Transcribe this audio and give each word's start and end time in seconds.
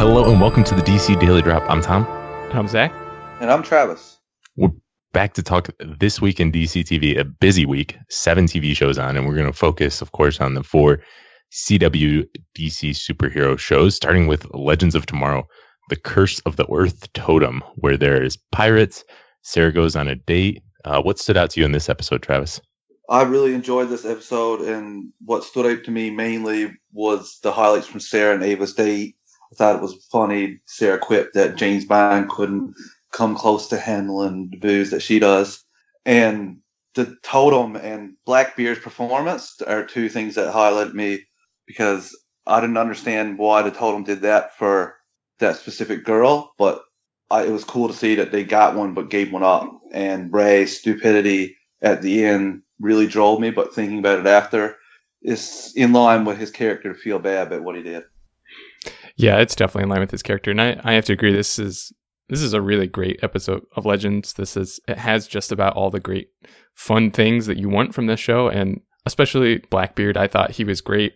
Hello 0.00 0.32
and 0.32 0.40
welcome 0.40 0.64
to 0.64 0.74
the 0.74 0.80
DC 0.80 1.20
Daily 1.20 1.42
Drop. 1.42 1.62
I'm 1.68 1.82
Tom. 1.82 2.06
I'm 2.54 2.66
Zach. 2.68 2.90
And 3.38 3.50
I'm 3.50 3.62
Travis. 3.62 4.18
We're 4.56 4.70
back 5.12 5.34
to 5.34 5.42
talk 5.42 5.68
this 5.78 6.22
week 6.22 6.40
in 6.40 6.50
DC 6.50 6.84
TV, 6.84 7.18
a 7.18 7.24
busy 7.26 7.66
week, 7.66 7.98
seven 8.08 8.46
TV 8.46 8.74
shows 8.74 8.96
on, 8.96 9.18
and 9.18 9.26
we're 9.26 9.34
going 9.34 9.46
to 9.46 9.52
focus, 9.52 10.00
of 10.00 10.12
course, 10.12 10.40
on 10.40 10.54
the 10.54 10.62
four 10.62 11.00
CW 11.52 12.26
DC 12.56 12.92
superhero 12.92 13.58
shows, 13.58 13.94
starting 13.94 14.26
with 14.26 14.46
Legends 14.54 14.94
of 14.94 15.04
Tomorrow, 15.04 15.46
The 15.90 15.96
Curse 15.96 16.40
of 16.46 16.56
the 16.56 16.66
Earth 16.72 17.12
Totem, 17.12 17.62
where 17.74 17.98
there's 17.98 18.38
pirates, 18.52 19.04
Sara 19.42 19.70
goes 19.70 19.96
on 19.96 20.08
a 20.08 20.14
date. 20.14 20.62
Uh, 20.82 21.02
what 21.02 21.18
stood 21.18 21.36
out 21.36 21.50
to 21.50 21.60
you 21.60 21.66
in 21.66 21.72
this 21.72 21.90
episode, 21.90 22.22
Travis? 22.22 22.58
I 23.10 23.24
really 23.24 23.52
enjoyed 23.52 23.90
this 23.90 24.06
episode, 24.06 24.62
and 24.62 25.12
what 25.22 25.44
stood 25.44 25.66
out 25.66 25.84
to 25.84 25.90
me 25.90 26.08
mainly 26.08 26.72
was 26.90 27.38
the 27.42 27.52
highlights 27.52 27.86
from 27.86 28.00
Sara 28.00 28.34
and 28.34 28.42
Ava's 28.42 28.72
date 28.72 29.16
I 29.52 29.56
thought 29.56 29.76
it 29.76 29.82
was 29.82 30.06
funny. 30.10 30.60
Sara 30.66 30.98
quipped 30.98 31.34
that 31.34 31.56
James 31.56 31.84
Bond 31.84 32.28
couldn't 32.28 32.74
come 33.12 33.34
close 33.34 33.68
to 33.68 33.76
handling 33.76 34.50
the 34.50 34.58
booze 34.58 34.90
that 34.90 35.02
she 35.02 35.18
does. 35.18 35.64
And 36.04 36.58
the 36.94 37.16
totem 37.22 37.76
and 37.76 38.14
Blackbeard's 38.24 38.80
performance 38.80 39.60
are 39.66 39.84
two 39.84 40.08
things 40.08 40.36
that 40.36 40.54
highlighted 40.54 40.94
me 40.94 41.20
because 41.66 42.16
I 42.46 42.60
didn't 42.60 42.76
understand 42.78 43.38
why 43.38 43.62
the 43.62 43.70
totem 43.70 44.04
did 44.04 44.22
that 44.22 44.56
for 44.56 44.96
that 45.38 45.56
specific 45.56 46.04
girl, 46.04 46.52
but 46.58 46.82
I, 47.30 47.44
it 47.44 47.50
was 47.50 47.64
cool 47.64 47.88
to 47.88 47.94
see 47.94 48.16
that 48.16 48.32
they 48.32 48.44
got 48.44 48.76
one 48.76 48.94
but 48.94 49.10
gave 49.10 49.32
one 49.32 49.42
up. 49.42 49.80
And 49.92 50.32
Ray's 50.32 50.78
stupidity 50.78 51.56
at 51.82 52.02
the 52.02 52.24
end 52.24 52.62
really 52.80 53.06
drove 53.06 53.40
me, 53.40 53.50
but 53.50 53.74
thinking 53.74 53.98
about 53.98 54.20
it 54.20 54.26
after, 54.26 54.76
is 55.22 55.72
in 55.76 55.92
line 55.92 56.24
with 56.24 56.38
his 56.38 56.50
character 56.50 56.92
to 56.92 56.98
feel 56.98 57.18
bad 57.18 57.48
about 57.48 57.62
what 57.62 57.76
he 57.76 57.82
did. 57.82 58.04
Yeah, 59.20 59.38
it's 59.38 59.54
definitely 59.54 59.82
in 59.82 59.88
line 59.90 60.00
with 60.00 60.10
his 60.10 60.22
character, 60.22 60.50
and 60.50 60.60
I, 60.60 60.80
I 60.82 60.94
have 60.94 61.04
to 61.06 61.12
agree. 61.12 61.32
This 61.32 61.58
is 61.58 61.92
this 62.30 62.40
is 62.40 62.54
a 62.54 62.62
really 62.62 62.86
great 62.86 63.20
episode 63.22 63.62
of 63.76 63.84
Legends. 63.84 64.32
This 64.32 64.56
is 64.56 64.80
it 64.88 64.96
has 64.96 65.26
just 65.26 65.52
about 65.52 65.74
all 65.74 65.90
the 65.90 66.00
great 66.00 66.28
fun 66.74 67.10
things 67.10 67.44
that 67.46 67.58
you 67.58 67.68
want 67.68 67.94
from 67.94 68.06
this 68.06 68.20
show, 68.20 68.48
and 68.48 68.80
especially 69.04 69.58
Blackbeard. 69.68 70.16
I 70.16 70.26
thought 70.26 70.52
he 70.52 70.64
was 70.64 70.80
great. 70.80 71.14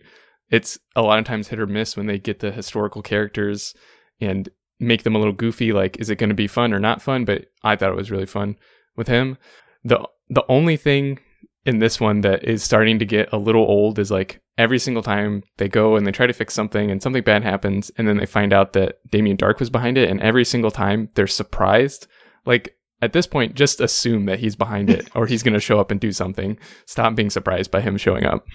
It's 0.51 0.77
a 0.95 1.01
lot 1.01 1.17
of 1.17 1.25
times 1.25 1.47
hit 1.47 1.59
or 1.59 1.65
miss 1.65 1.97
when 1.97 2.05
they 2.05 2.19
get 2.19 2.41
the 2.41 2.51
historical 2.51 3.01
characters 3.01 3.73
and 4.21 4.49
make 4.79 5.01
them 5.01 5.15
a 5.15 5.17
little 5.17 5.33
goofy. 5.33 5.73
Like, 5.73 5.97
is 5.99 6.11
it 6.11 6.19
going 6.19 6.29
to 6.29 6.35
be 6.35 6.47
fun 6.47 6.73
or 6.73 6.79
not 6.79 7.01
fun? 7.01 7.25
But 7.25 7.45
I 7.63 7.75
thought 7.75 7.91
it 7.91 7.97
was 7.97 8.11
really 8.11 8.27
fun 8.27 8.57
with 8.95 9.07
him. 9.07 9.39
the 9.83 10.07
The 10.29 10.45
only 10.47 10.77
thing 10.77 11.21
in 11.65 11.79
this 11.79 11.99
one 11.99 12.21
that 12.21 12.43
is 12.43 12.63
starting 12.63 12.99
to 12.99 13.05
get 13.05 13.33
a 13.33 13.37
little 13.37 13.63
old 13.63 13.97
is 13.97 14.11
like 14.11 14.41
every 14.57 14.79
single 14.79 15.01
time 15.01 15.43
they 15.57 15.67
go 15.67 15.95
and 15.95 16.05
they 16.05 16.11
try 16.11 16.27
to 16.27 16.33
fix 16.33 16.53
something 16.53 16.91
and 16.91 17.01
something 17.01 17.23
bad 17.23 17.43
happens 17.43 17.91
and 17.97 18.07
then 18.07 18.17
they 18.17 18.25
find 18.25 18.53
out 18.53 18.73
that 18.73 18.99
Damien 19.09 19.37
Darhk 19.37 19.59
was 19.59 19.69
behind 19.69 19.97
it 19.97 20.09
and 20.09 20.21
every 20.21 20.45
single 20.45 20.71
time 20.71 21.09
they're 21.15 21.27
surprised. 21.27 22.07
Like 22.45 22.75
at 23.01 23.13
this 23.13 23.27
point, 23.27 23.55
just 23.55 23.81
assume 23.81 24.25
that 24.25 24.39
he's 24.39 24.55
behind 24.55 24.89
it 24.89 25.09
or 25.15 25.25
he's 25.25 25.43
going 25.43 25.53
to 25.53 25.59
show 25.59 25.79
up 25.79 25.91
and 25.91 25.99
do 25.99 26.11
something. 26.11 26.57
Stop 26.85 27.15
being 27.15 27.29
surprised 27.29 27.71
by 27.71 27.81
him 27.81 27.97
showing 27.97 28.25
up. 28.25 28.45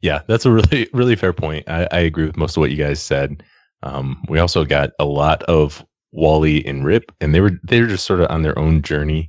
Yeah, 0.00 0.22
that's 0.26 0.46
a 0.46 0.50
really, 0.50 0.88
really 0.92 1.16
fair 1.16 1.32
point. 1.32 1.68
I, 1.68 1.86
I 1.90 1.98
agree 2.00 2.26
with 2.26 2.36
most 2.36 2.56
of 2.56 2.60
what 2.60 2.70
you 2.70 2.76
guys 2.76 3.02
said. 3.02 3.42
Um, 3.82 4.22
we 4.28 4.38
also 4.38 4.64
got 4.64 4.90
a 4.98 5.04
lot 5.04 5.42
of 5.44 5.84
Wally 6.12 6.64
and 6.66 6.84
Rip, 6.84 7.12
and 7.20 7.34
they 7.34 7.40
were 7.40 7.52
they 7.66 7.80
were 7.80 7.86
just 7.86 8.06
sort 8.06 8.20
of 8.20 8.30
on 8.30 8.42
their 8.42 8.58
own 8.58 8.82
journey. 8.82 9.28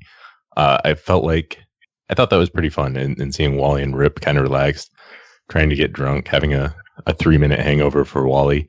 Uh, 0.58 0.80
I 0.84 0.94
felt 0.96 1.24
like 1.24 1.60
I 2.12 2.16
thought 2.16 2.30
that 2.30 2.38
was 2.38 2.50
pretty 2.50 2.70
fun, 2.70 2.98
and, 2.98 3.18
and 3.20 3.34
seeing 3.34 3.58
Wally 3.58 3.82
and 3.82 3.96
Rip 3.96 4.20
kind 4.20 4.38
of 4.38 4.44
relaxed, 4.44 4.92
trying 5.50 5.70
to 5.70 5.76
get 5.76 5.94
drunk, 5.94 6.28
having 6.28 6.54
a, 6.54 6.76
a 7.08 7.14
three 7.14 7.38
minute 7.38 7.60
hangover 7.60 8.04
for 8.04 8.28
Wally. 8.28 8.68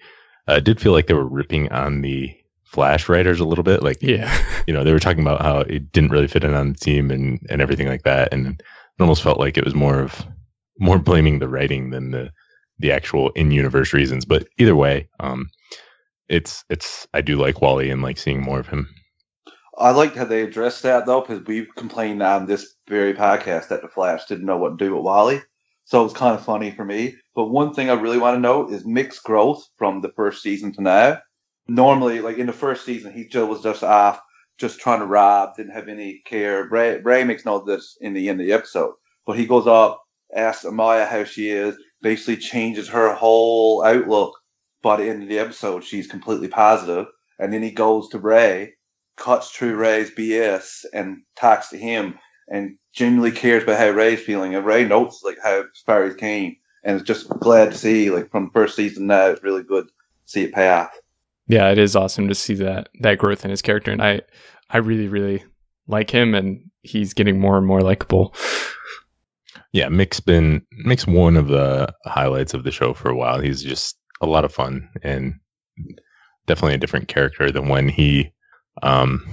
Uh, 0.48 0.54
it 0.54 0.64
did 0.64 0.80
feel 0.80 0.92
like 0.92 1.08
they 1.08 1.14
were 1.14 1.26
ripping 1.26 1.70
on 1.72 2.02
the 2.02 2.34
Flash 2.64 3.08
writers 3.08 3.38
a 3.38 3.44
little 3.44 3.64
bit. 3.64 3.82
Like, 3.82 3.98
yeah, 4.00 4.34
you 4.66 4.72
know, 4.72 4.84
they 4.84 4.92
were 4.92 5.00
talking 5.00 5.22
about 5.22 5.42
how 5.42 5.60
it 5.60 5.92
didn't 5.92 6.10
really 6.10 6.28
fit 6.28 6.44
in 6.44 6.54
on 6.54 6.72
the 6.72 6.78
team 6.78 7.10
and 7.10 7.44
and 7.50 7.60
everything 7.60 7.88
like 7.88 8.04
that, 8.04 8.32
and 8.32 8.46
it 8.46 8.62
almost 9.00 9.22
felt 9.22 9.38
like 9.38 9.58
it 9.58 9.64
was 9.64 9.74
more 9.74 10.00
of 10.00 10.24
more 10.78 10.98
blaming 10.98 11.38
the 11.38 11.48
writing 11.48 11.90
than 11.90 12.12
the 12.12 12.30
the 12.78 12.92
actual 12.92 13.30
in 13.30 13.50
universe 13.50 13.92
reasons. 13.92 14.24
But 14.24 14.48
either 14.58 14.76
way, 14.76 15.08
um, 15.20 15.50
it's 16.28 16.64
it's 16.70 17.06
I 17.12 17.20
do 17.20 17.36
like 17.36 17.60
Wally 17.60 17.90
and 17.90 18.02
like 18.02 18.18
seeing 18.18 18.40
more 18.40 18.60
of 18.60 18.68
him. 18.68 18.88
I 19.78 19.90
liked 19.90 20.16
how 20.16 20.24
they 20.24 20.42
addressed 20.42 20.82
that 20.82 21.06
though, 21.06 21.22
because 21.22 21.44
we've 21.46 21.74
complained 21.76 22.22
on 22.22 22.46
this 22.46 22.74
very 22.88 23.14
podcast 23.14 23.68
that 23.68 23.82
the 23.82 23.88
Flash 23.88 24.26
didn't 24.26 24.44
know 24.44 24.58
what 24.58 24.78
to 24.78 24.84
do 24.84 24.94
with 24.94 25.04
Wally. 25.04 25.42
So 25.84 26.00
it 26.00 26.04
was 26.04 26.12
kind 26.12 26.34
of 26.34 26.44
funny 26.44 26.70
for 26.70 26.84
me. 26.84 27.16
But 27.34 27.46
one 27.46 27.72
thing 27.72 27.90
I 27.90 27.94
really 27.94 28.18
want 28.18 28.36
to 28.36 28.40
note 28.40 28.70
is 28.70 28.84
Mick's 28.84 29.18
growth 29.18 29.66
from 29.78 30.00
the 30.00 30.12
first 30.12 30.42
season 30.42 30.72
to 30.74 30.82
now. 30.82 31.20
Normally, 31.68 32.20
like 32.20 32.38
in 32.38 32.46
the 32.46 32.52
first 32.52 32.84
season, 32.84 33.12
he 33.12 33.26
just 33.26 33.48
was 33.48 33.62
just 33.62 33.82
off, 33.82 34.20
just 34.58 34.78
trying 34.78 35.00
to 35.00 35.06
rob, 35.06 35.56
didn't 35.56 35.72
have 35.72 35.88
any 35.88 36.20
care. 36.24 36.68
Ray, 36.68 37.00
Ray 37.00 37.24
makes 37.24 37.44
note 37.44 37.62
of 37.62 37.66
this 37.66 37.96
in 38.00 38.12
the 38.12 38.28
end 38.28 38.40
of 38.40 38.46
the 38.46 38.52
episode. 38.52 38.94
But 39.26 39.38
he 39.38 39.46
goes 39.46 39.66
up, 39.66 40.02
asks 40.34 40.64
Amaya 40.64 41.08
how 41.08 41.24
she 41.24 41.50
is, 41.50 41.76
basically 42.02 42.36
changes 42.36 42.88
her 42.88 43.14
whole 43.14 43.84
outlook. 43.84 44.38
By 44.82 44.96
the 44.96 45.08
end 45.08 45.22
of 45.22 45.28
the 45.28 45.38
episode, 45.38 45.84
she's 45.84 46.08
completely 46.08 46.48
positive. 46.48 47.06
And 47.38 47.52
then 47.52 47.62
he 47.62 47.70
goes 47.70 48.08
to 48.10 48.18
Ray 48.18 48.74
cuts 49.16 49.50
through 49.50 49.76
Ray's 49.76 50.10
BS 50.10 50.84
and 50.92 51.22
talks 51.36 51.68
to 51.68 51.78
him 51.78 52.18
and 52.48 52.76
genuinely 52.92 53.32
cares 53.32 53.62
about 53.62 53.78
how 53.78 53.90
Ray's 53.90 54.20
feeling. 54.20 54.54
And 54.54 54.66
Ray 54.66 54.84
notes 54.84 55.22
like 55.24 55.38
how 55.42 55.64
far 55.86 56.08
he 56.08 56.14
came 56.14 56.56
and 56.84 56.96
is 56.96 57.06
just 57.06 57.28
glad 57.28 57.72
to 57.72 57.78
see 57.78 58.10
like 58.10 58.30
from 58.30 58.46
the 58.46 58.52
first 58.52 58.76
season 58.76 59.06
now 59.06 59.26
it's 59.26 59.42
really 59.42 59.62
good 59.62 59.86
to 59.86 59.92
see 60.24 60.44
it 60.44 60.52
pay 60.52 60.70
off. 60.70 60.90
Yeah, 61.46 61.70
it 61.70 61.78
is 61.78 61.96
awesome 61.96 62.28
to 62.28 62.34
see 62.34 62.54
that 62.54 62.88
that 63.00 63.18
growth 63.18 63.44
in 63.44 63.50
his 63.50 63.62
character 63.62 63.90
and 63.90 64.02
I 64.02 64.22
I 64.70 64.78
really, 64.78 65.08
really 65.08 65.44
like 65.86 66.10
him 66.10 66.34
and 66.34 66.70
he's 66.82 67.14
getting 67.14 67.38
more 67.38 67.58
and 67.58 67.66
more 67.66 67.82
likable. 67.82 68.34
Yeah, 69.72 69.88
Mick's 69.88 70.20
been 70.20 70.66
Mick's 70.84 71.06
one 71.06 71.36
of 71.36 71.48
the 71.48 71.92
highlights 72.04 72.54
of 72.54 72.64
the 72.64 72.70
show 72.70 72.92
for 72.92 73.10
a 73.10 73.16
while. 73.16 73.40
He's 73.40 73.62
just 73.62 73.96
a 74.20 74.26
lot 74.26 74.44
of 74.44 74.52
fun 74.52 74.88
and 75.02 75.34
definitely 76.46 76.74
a 76.74 76.78
different 76.78 77.08
character 77.08 77.50
than 77.50 77.68
when 77.68 77.88
he 77.88 78.32
um, 78.82 79.24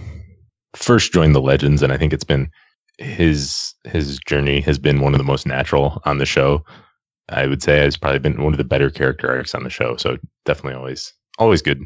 first 0.75 1.13
joined 1.13 1.35
the 1.35 1.41
Legends, 1.41 1.81
and 1.81 1.93
I 1.93 1.97
think 1.97 2.13
it's 2.13 2.23
been 2.23 2.49
his 2.97 3.73
his 3.85 4.19
journey 4.19 4.59
has 4.61 4.77
been 4.77 5.01
one 5.01 5.13
of 5.13 5.17
the 5.17 5.23
most 5.23 5.47
natural 5.47 6.01
on 6.05 6.17
the 6.17 6.25
show. 6.25 6.63
I 7.29 7.47
would 7.47 7.61
say 7.61 7.77
has 7.77 7.97
probably 7.97 8.19
been 8.19 8.43
one 8.43 8.53
of 8.53 8.57
the 8.57 8.63
better 8.63 8.89
character 8.89 9.29
arcs 9.29 9.55
on 9.55 9.63
the 9.63 9.69
show. 9.69 9.95
So 9.97 10.17
definitely 10.45 10.77
always 10.77 11.13
always 11.37 11.61
good, 11.61 11.83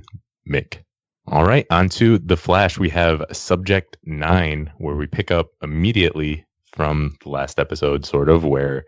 Mick. 0.49 0.79
All 1.27 1.45
right, 1.45 1.65
on 1.69 1.87
to 1.89 2.17
the 2.17 2.35
Flash. 2.35 2.77
We 2.77 2.89
have 2.89 3.23
Subject 3.31 3.97
Nine, 4.03 4.71
where 4.77 4.95
we 4.95 5.07
pick 5.07 5.31
up 5.31 5.51
immediately 5.61 6.45
from 6.73 7.15
the 7.23 7.29
last 7.29 7.59
episode, 7.59 8.05
sort 8.05 8.29
of 8.29 8.43
where 8.43 8.85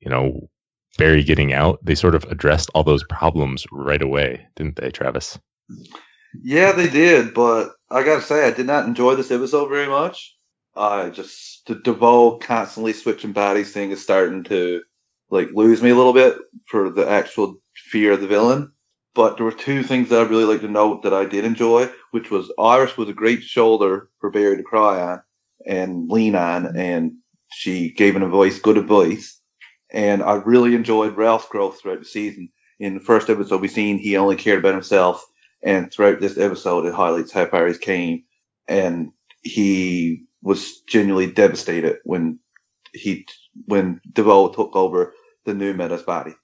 you 0.00 0.10
know 0.10 0.48
Barry 0.98 1.22
getting 1.22 1.52
out. 1.52 1.84
They 1.84 1.94
sort 1.94 2.14
of 2.14 2.24
addressed 2.24 2.70
all 2.74 2.84
those 2.84 3.04
problems 3.04 3.66
right 3.72 4.00
away, 4.00 4.46
didn't 4.56 4.76
they, 4.76 4.90
Travis? 4.90 5.38
Yeah, 6.42 6.72
they 6.72 6.88
did, 6.88 7.34
but 7.34 7.72
I 7.90 8.02
gotta 8.02 8.22
say, 8.22 8.46
I 8.46 8.50
did 8.50 8.66
not 8.66 8.86
enjoy 8.86 9.14
this 9.14 9.30
episode 9.30 9.68
very 9.68 9.88
much. 9.88 10.36
I 10.74 11.10
just 11.10 11.66
the 11.66 11.76
DeVoe 11.76 12.38
constantly 12.38 12.92
switching 12.92 13.32
bodies 13.32 13.72
thing 13.72 13.90
is 13.90 14.02
starting 14.02 14.44
to 14.44 14.82
like 15.30 15.48
lose 15.52 15.82
me 15.82 15.90
a 15.90 15.94
little 15.94 16.12
bit 16.12 16.36
for 16.66 16.90
the 16.90 17.08
actual 17.08 17.60
fear 17.74 18.12
of 18.12 18.20
the 18.20 18.26
villain. 18.26 18.72
But 19.14 19.36
there 19.36 19.46
were 19.46 19.52
two 19.52 19.82
things 19.82 20.10
that 20.10 20.20
I 20.20 20.28
really 20.28 20.44
like 20.44 20.60
to 20.60 20.68
note 20.68 21.02
that 21.02 21.14
I 21.14 21.24
did 21.24 21.44
enjoy, 21.44 21.90
which 22.10 22.30
was 22.30 22.52
Iris 22.58 22.98
was 22.98 23.08
a 23.08 23.14
great 23.14 23.42
shoulder 23.42 24.10
for 24.20 24.30
Barry 24.30 24.58
to 24.58 24.62
cry 24.62 25.00
on 25.00 25.22
and 25.66 26.10
lean 26.10 26.34
on, 26.34 26.76
and 26.76 27.12
she 27.50 27.92
gave 27.92 28.14
him 28.14 28.22
a 28.22 28.28
voice, 28.28 28.58
good 28.58 28.76
advice. 28.76 29.40
And 29.90 30.22
I 30.22 30.34
really 30.34 30.74
enjoyed 30.74 31.16
Ralph's 31.16 31.48
growth 31.48 31.80
throughout 31.80 32.00
the 32.00 32.04
season. 32.04 32.50
In 32.78 32.94
the 32.94 33.00
first 33.00 33.30
episode, 33.30 33.62
we 33.62 33.68
seen 33.68 33.98
he 33.98 34.18
only 34.18 34.36
cared 34.36 34.58
about 34.58 34.74
himself 34.74 35.24
and 35.66 35.92
throughout 35.92 36.20
this 36.20 36.38
episode, 36.38 36.86
it 36.86 36.94
highlights 36.94 37.32
how 37.32 37.44
far 37.44 37.66
he's 37.66 37.76
came. 37.76 38.22
And 38.68 39.10
he 39.42 40.24
was 40.40 40.80
genuinely 40.82 41.30
devastated 41.30 41.96
when 42.04 42.38
he 42.92 43.26
when 43.66 44.00
DeVoe 44.12 44.52
took 44.52 44.76
over 44.76 45.12
the 45.44 45.54
new 45.54 45.74
Meta's 45.74 46.04
body. 46.04 46.34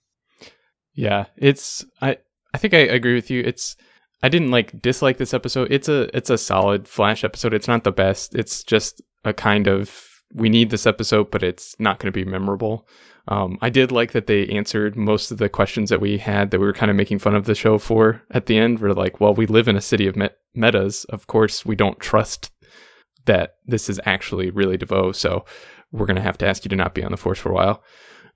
Yeah, 0.93 1.27
it's 1.37 1.85
I 2.01 2.19
I 2.53 2.59
think 2.59 2.75
I 2.75 2.79
agree 2.79 3.15
with 3.15 3.31
you. 3.31 3.43
It's 3.47 3.77
I 4.25 4.29
didn't 4.29 4.51
like 4.51 4.83
dislike 4.83 5.19
this 5.19 5.35
episode. 5.35 5.71
It's 5.71 5.89
a 5.89 6.15
it's 6.17 6.31
a 6.31 6.37
solid 6.37 6.89
Flash 6.89 7.23
episode. 7.23 7.55
It's 7.55 7.69
not 7.69 7.85
the 7.85 7.93
best. 7.93 8.35
It's 8.35 8.65
just 8.65 9.01
a 9.25 9.33
kind 9.33 9.69
of 9.69 10.12
we 10.35 10.49
need 10.49 10.71
this 10.71 10.87
episode, 10.87 11.31
but 11.31 11.43
it's 11.43 11.77
not 11.79 11.99
going 11.99 12.13
to 12.13 12.25
be 12.25 12.29
memorable. 12.29 12.87
Um, 13.29 13.59
I 13.63 13.71
did 13.71 13.93
like 13.93 14.13
that 14.13 14.27
they 14.27 14.49
answered 14.49 14.97
most 14.97 15.31
of 15.31 15.39
the 15.39 15.49
questions 15.49 15.91
that 15.91 16.01
we 16.01 16.19
had 16.19 16.51
that 16.51 16.59
we 16.59 16.67
were 16.67 16.73
kind 16.73 16.91
of 16.91 16.97
making 16.97 17.21
fun 17.21 17.37
of 17.37 17.47
the 17.47 17.55
show 17.55 17.79
for 17.79 18.23
at 18.31 18.47
the 18.47 18.59
end. 18.59 18.81
We're 18.81 18.93
like, 18.93 19.21
well, 19.21 19.35
we 19.35 19.47
live 19.47 19.69
in 19.69 19.77
a 19.77 19.81
city 19.81 20.07
of 20.07 20.17
met- 20.17 20.39
metas. 20.55 21.05
Of 21.05 21.27
course, 21.29 21.65
we 21.65 21.77
don't 21.77 22.01
trust 22.01 22.51
that 23.27 23.57
this 23.67 23.89
is 23.89 24.01
actually 24.05 24.51
really 24.51 24.77
DeVoe. 24.77 25.13
So 25.13 25.45
we're 25.93 26.07
going 26.07 26.17
to 26.17 26.23
have 26.23 26.39
to 26.39 26.47
ask 26.47 26.65
you 26.65 26.69
to 26.71 26.77
not 26.77 26.95
be 26.95 27.05
on 27.05 27.13
the 27.13 27.17
force 27.17 27.39
for 27.39 27.51
a 27.51 27.55
while. 27.55 27.83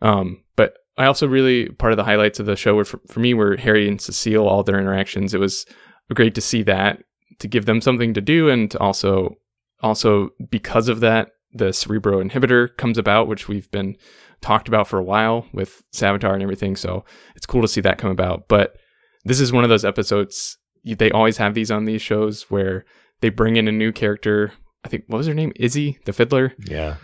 Um, 0.03 0.45
but 0.55 0.75
I 0.99 1.07
also 1.07 1.27
really 1.27 1.69
part 1.71 1.93
of 1.93 1.97
the 1.97 2.05
highlights 2.05 2.39
of 2.39 2.47
the 2.47 2.57
show 2.57 2.75
were 2.75 2.85
for, 2.85 3.01
for 3.09 3.21
me 3.21 3.35
were 3.35 3.57
Harry 3.57 3.89
and 3.89 4.01
Cecile, 4.01 4.49
all 4.49 4.63
their 4.63 4.79
interactions. 4.79 5.35
It 5.35 5.41
was 5.41 5.67
great 6.15 6.35
to 6.37 6.41
see 6.41 6.63
that 6.63 7.03
to 7.39 7.49
give 7.49 7.67
them 7.67 7.81
something 7.81 8.15
to 8.15 8.21
do, 8.21 8.49
and 8.49 8.75
also 8.77 9.37
also 9.83 10.31
because 10.51 10.89
of 10.89 11.01
that, 11.01 11.31
the 11.53 11.73
cerebral 11.73 12.23
inhibitor 12.23 12.77
comes 12.77 12.99
about, 12.99 13.29
which 13.29 13.49
we've 13.49 13.71
been 13.71 13.97
talked 14.41 14.69
about 14.69 14.89
for 14.89 14.99
a 14.99 15.05
while 15.05 15.47
with 15.53 15.83
Savitar 15.95 16.35
and 16.35 16.43
everything. 16.43 16.77
So 16.77 17.05
it's 17.35 17.47
cool 17.47 17.63
to 17.63 17.69
see 17.69 17.81
that 17.81 17.99
come 17.99 18.11
about. 18.11 18.49
But 18.49 18.77
this 19.25 19.41
is 19.41 19.53
one 19.53 19.65
of 19.65 19.71
those 19.71 19.85
episodes 19.85 20.59
they 20.85 21.11
always 21.11 21.37
have 21.39 21.55
these 21.55 21.71
on 21.71 21.85
these 21.85 22.03
shows 22.03 22.45
where 22.49 22.85
they 23.21 23.29
bring 23.29 23.57
in 23.57 23.67
a 23.67 23.73
new 23.73 23.91
character. 23.91 24.53
I 24.85 24.89
think 24.89 25.05
what 25.09 25.19
was 25.19 25.27
her 25.27 25.35
name? 25.35 25.53
Izzy, 25.57 25.99
the 26.05 26.13
fiddler. 26.13 26.53
Yeah. 26.59 26.97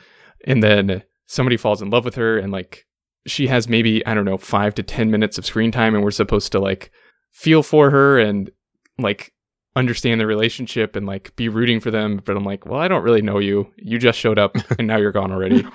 And 0.45 0.63
then 0.63 1.03
somebody 1.27 1.57
falls 1.57 1.83
in 1.83 1.91
love 1.91 2.05
with 2.05 2.15
her 2.15 2.39
and 2.39 2.53
like 2.53 2.87
she 3.27 3.49
has 3.49 3.69
maybe, 3.69 4.05
I 4.07 4.15
don't 4.15 4.25
know, 4.25 4.39
five 4.39 4.75
to 4.77 4.83
ten 4.83 5.11
minutes 5.11 5.39
of 5.39 5.47
screen 5.47 5.73
time 5.73 5.95
and 5.95 6.05
we're 6.05 6.11
supposed 6.13 6.53
to 6.53 6.61
like 6.61 6.93
feel 7.33 7.63
for 7.63 7.91
her 7.91 8.19
and 8.19 8.51
like 8.99 9.33
understand 9.75 10.21
the 10.21 10.27
relationship 10.27 10.97
and 10.97 11.07
like 11.07 11.35
be 11.37 11.49
rooting 11.49 11.81
for 11.81 11.91
them. 11.91 12.21
But 12.25 12.37
I'm 12.37 12.45
like, 12.45 12.67
well, 12.67 12.81
I 12.81 12.89
don't 12.89 13.03
really 13.03 13.23
know 13.23 13.39
you. 13.39 13.71
You 13.77 13.99
just 13.99 14.19
showed 14.19 14.39
up 14.39 14.57
and 14.79 14.87
now 14.87 14.99
you're 14.99 15.13
gone 15.13 15.33
already. 15.33 15.67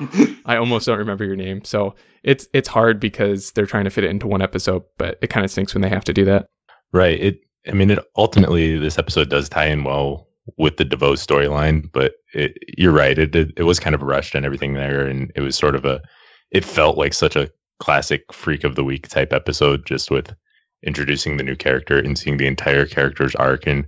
I 0.45 0.57
almost 0.57 0.85
don't 0.85 0.99
remember 0.99 1.25
your 1.25 1.35
name. 1.35 1.63
So 1.63 1.95
it's 2.23 2.47
it's 2.53 2.67
hard 2.67 2.99
because 2.99 3.51
they're 3.51 3.65
trying 3.65 3.85
to 3.85 3.89
fit 3.89 4.03
it 4.03 4.11
into 4.11 4.27
one 4.27 4.41
episode, 4.41 4.83
but 4.97 5.17
it 5.21 5.29
kind 5.29 5.45
of 5.45 5.51
stinks 5.51 5.73
when 5.73 5.81
they 5.81 5.89
have 5.89 6.05
to 6.05 6.13
do 6.13 6.25
that. 6.25 6.47
Right. 6.93 7.19
It 7.19 7.39
I 7.67 7.73
mean 7.73 7.89
it 7.89 7.99
ultimately 8.15 8.77
this 8.77 8.99
episode 8.99 9.29
does 9.29 9.49
tie 9.49 9.67
in 9.67 9.83
well 9.83 10.27
with 10.57 10.77
the 10.77 10.85
DeVoe 10.85 11.13
storyline, 11.13 11.91
but 11.91 12.13
it, 12.33 12.57
you're 12.77 12.93
right. 12.93 13.17
It, 13.17 13.35
it 13.35 13.51
it 13.57 13.63
was 13.63 13.79
kind 13.79 13.95
of 13.95 14.01
rushed 14.01 14.35
and 14.35 14.45
everything 14.45 14.73
there 14.73 15.07
and 15.07 15.31
it 15.35 15.41
was 15.41 15.57
sort 15.57 15.75
of 15.75 15.85
a 15.85 16.01
it 16.51 16.63
felt 16.63 16.97
like 16.97 17.13
such 17.13 17.35
a 17.35 17.49
classic 17.79 18.31
freak 18.31 18.63
of 18.63 18.75
the 18.75 18.83
week 18.83 19.07
type 19.07 19.33
episode 19.33 19.85
just 19.85 20.09
with 20.09 20.33
introducing 20.83 21.37
the 21.37 21.43
new 21.43 21.55
character 21.55 21.97
and 21.97 22.17
seeing 22.17 22.37
the 22.37 22.47
entire 22.47 22.85
character's 22.85 23.35
arc 23.35 23.67
and 23.67 23.85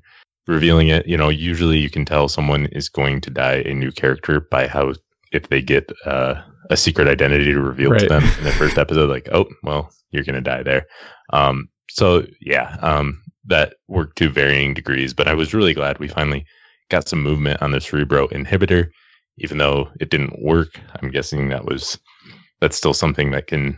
revealing 0.48 0.88
it. 0.88 1.08
You 1.08 1.18
know, 1.18 1.30
usually 1.30 1.78
you 1.78 1.90
can 1.90 2.06
tell 2.06 2.28
someone 2.28 2.66
is 2.68 2.90
going 2.90 3.22
to 3.22 3.30
die 3.30 3.64
a 3.66 3.74
new 3.74 3.92
character 3.92 4.40
by 4.40 4.68
how 4.68 4.94
if 5.32 5.50
they 5.50 5.62
get 5.62 5.92
uh, 6.06 6.42
a 6.70 6.78
secret 6.78 7.08
identity 7.08 7.46
to 7.46 7.62
reveal 7.62 7.92
right. 7.92 8.00
to 8.02 8.08
them 8.08 8.24
in 8.24 8.44
the 8.44 8.52
first 8.58 8.78
episode, 8.78 9.10
like, 9.10 9.30
oh, 9.32 9.46
well, 9.64 9.92
you're 10.12 10.24
going 10.24 10.36
to 10.36 10.42
die 10.42 10.64
there. 10.64 10.86
Um, 11.32 11.70
so 11.90 12.26
yeah, 12.42 12.78
um, 12.82 13.22
that 13.46 13.76
worked 13.88 14.18
to 14.18 14.30
varying 14.30 14.74
degrees, 14.74 15.14
but 15.14 15.28
I 15.28 15.34
was 15.34 15.54
really 15.54 15.74
glad 15.74 16.00
we 16.00 16.08
finally 16.08 16.46
got 16.90 17.08
some 17.08 17.22
movement 17.22 17.62
on 17.62 17.72
the 17.72 17.82
cerebral 17.82 18.28
inhibitor, 18.30 18.90
even 19.38 19.58
though 19.58 19.90
it 20.00 20.10
didn't 20.10 20.42
work. 20.42 20.80
I'm 21.02 21.12
guessing 21.12 21.50
that 21.50 21.66
was 21.66 22.00
that's 22.62 22.78
still 22.78 22.94
something 22.94 23.32
that 23.32 23.48
can 23.48 23.78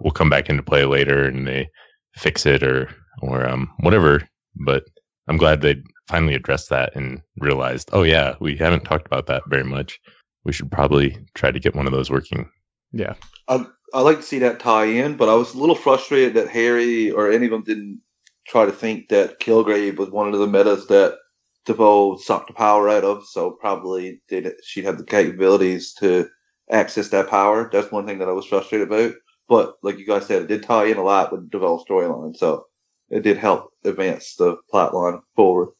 will 0.00 0.10
come 0.10 0.30
back 0.30 0.48
into 0.48 0.62
play 0.62 0.84
later, 0.84 1.26
and 1.26 1.46
they 1.46 1.68
fix 2.14 2.46
it 2.46 2.62
or 2.62 2.90
or 3.22 3.48
um, 3.48 3.70
whatever. 3.80 4.28
But 4.54 4.84
I'm 5.28 5.36
glad 5.36 5.60
they 5.60 5.82
finally 6.08 6.34
addressed 6.34 6.70
that 6.70 6.94
and 6.96 7.22
realized, 7.38 7.90
oh 7.92 8.02
yeah, 8.02 8.34
we 8.40 8.56
haven't 8.56 8.84
talked 8.84 9.06
about 9.06 9.26
that 9.26 9.42
very 9.48 9.64
much. 9.64 10.00
We 10.44 10.52
should 10.52 10.70
probably 10.70 11.18
try 11.34 11.50
to 11.50 11.60
get 11.60 11.76
one 11.76 11.86
of 11.86 11.92
those 11.92 12.10
working. 12.10 12.50
Yeah, 12.92 13.14
I 13.48 13.64
I 13.94 14.00
like 14.00 14.18
to 14.18 14.22
see 14.22 14.38
that 14.40 14.60
tie 14.60 14.86
in, 14.86 15.16
but 15.16 15.28
I 15.28 15.34
was 15.34 15.54
a 15.54 15.58
little 15.58 15.74
frustrated 15.74 16.34
that 16.34 16.48
Harry 16.48 17.10
or 17.10 17.30
any 17.30 17.46
of 17.46 17.52
them 17.52 17.64
didn't 17.64 18.00
try 18.46 18.66
to 18.66 18.72
think 18.72 19.08
that 19.08 19.38
Kilgore 19.38 19.92
was 19.92 20.10
one 20.10 20.32
of 20.32 20.40
the 20.40 20.46
metas 20.46 20.86
that 20.88 21.18
DeVoe 21.66 22.16
sucked 22.16 22.48
the 22.48 22.54
power 22.54 22.88
out 22.88 23.04
of. 23.04 23.26
So 23.26 23.52
probably 23.52 24.22
did 24.28 24.52
she'd 24.64 24.84
have 24.84 24.98
the 24.98 25.04
capabilities 25.04 25.94
to 25.94 26.28
access 26.70 27.08
that 27.08 27.28
power. 27.28 27.68
That's 27.72 27.92
one 27.92 28.06
thing 28.06 28.18
that 28.18 28.28
I 28.28 28.32
was 28.32 28.46
frustrated 28.46 28.88
about. 28.88 29.14
But 29.50 29.74
like 29.82 29.98
you 29.98 30.06
guys 30.06 30.26
said, 30.26 30.42
it 30.42 30.48
did 30.48 30.62
tie 30.62 30.86
in 30.86 30.96
a 30.96 31.02
lot 31.02 31.32
with 31.32 31.42
the 31.42 31.58
DeVoe 31.58 31.84
storyline, 31.84 32.36
so 32.36 32.66
it 33.10 33.24
did 33.24 33.36
help 33.36 33.72
advance 33.84 34.36
the 34.36 34.56
plot 34.70 34.94
line 34.94 35.20
forward. 35.34 35.70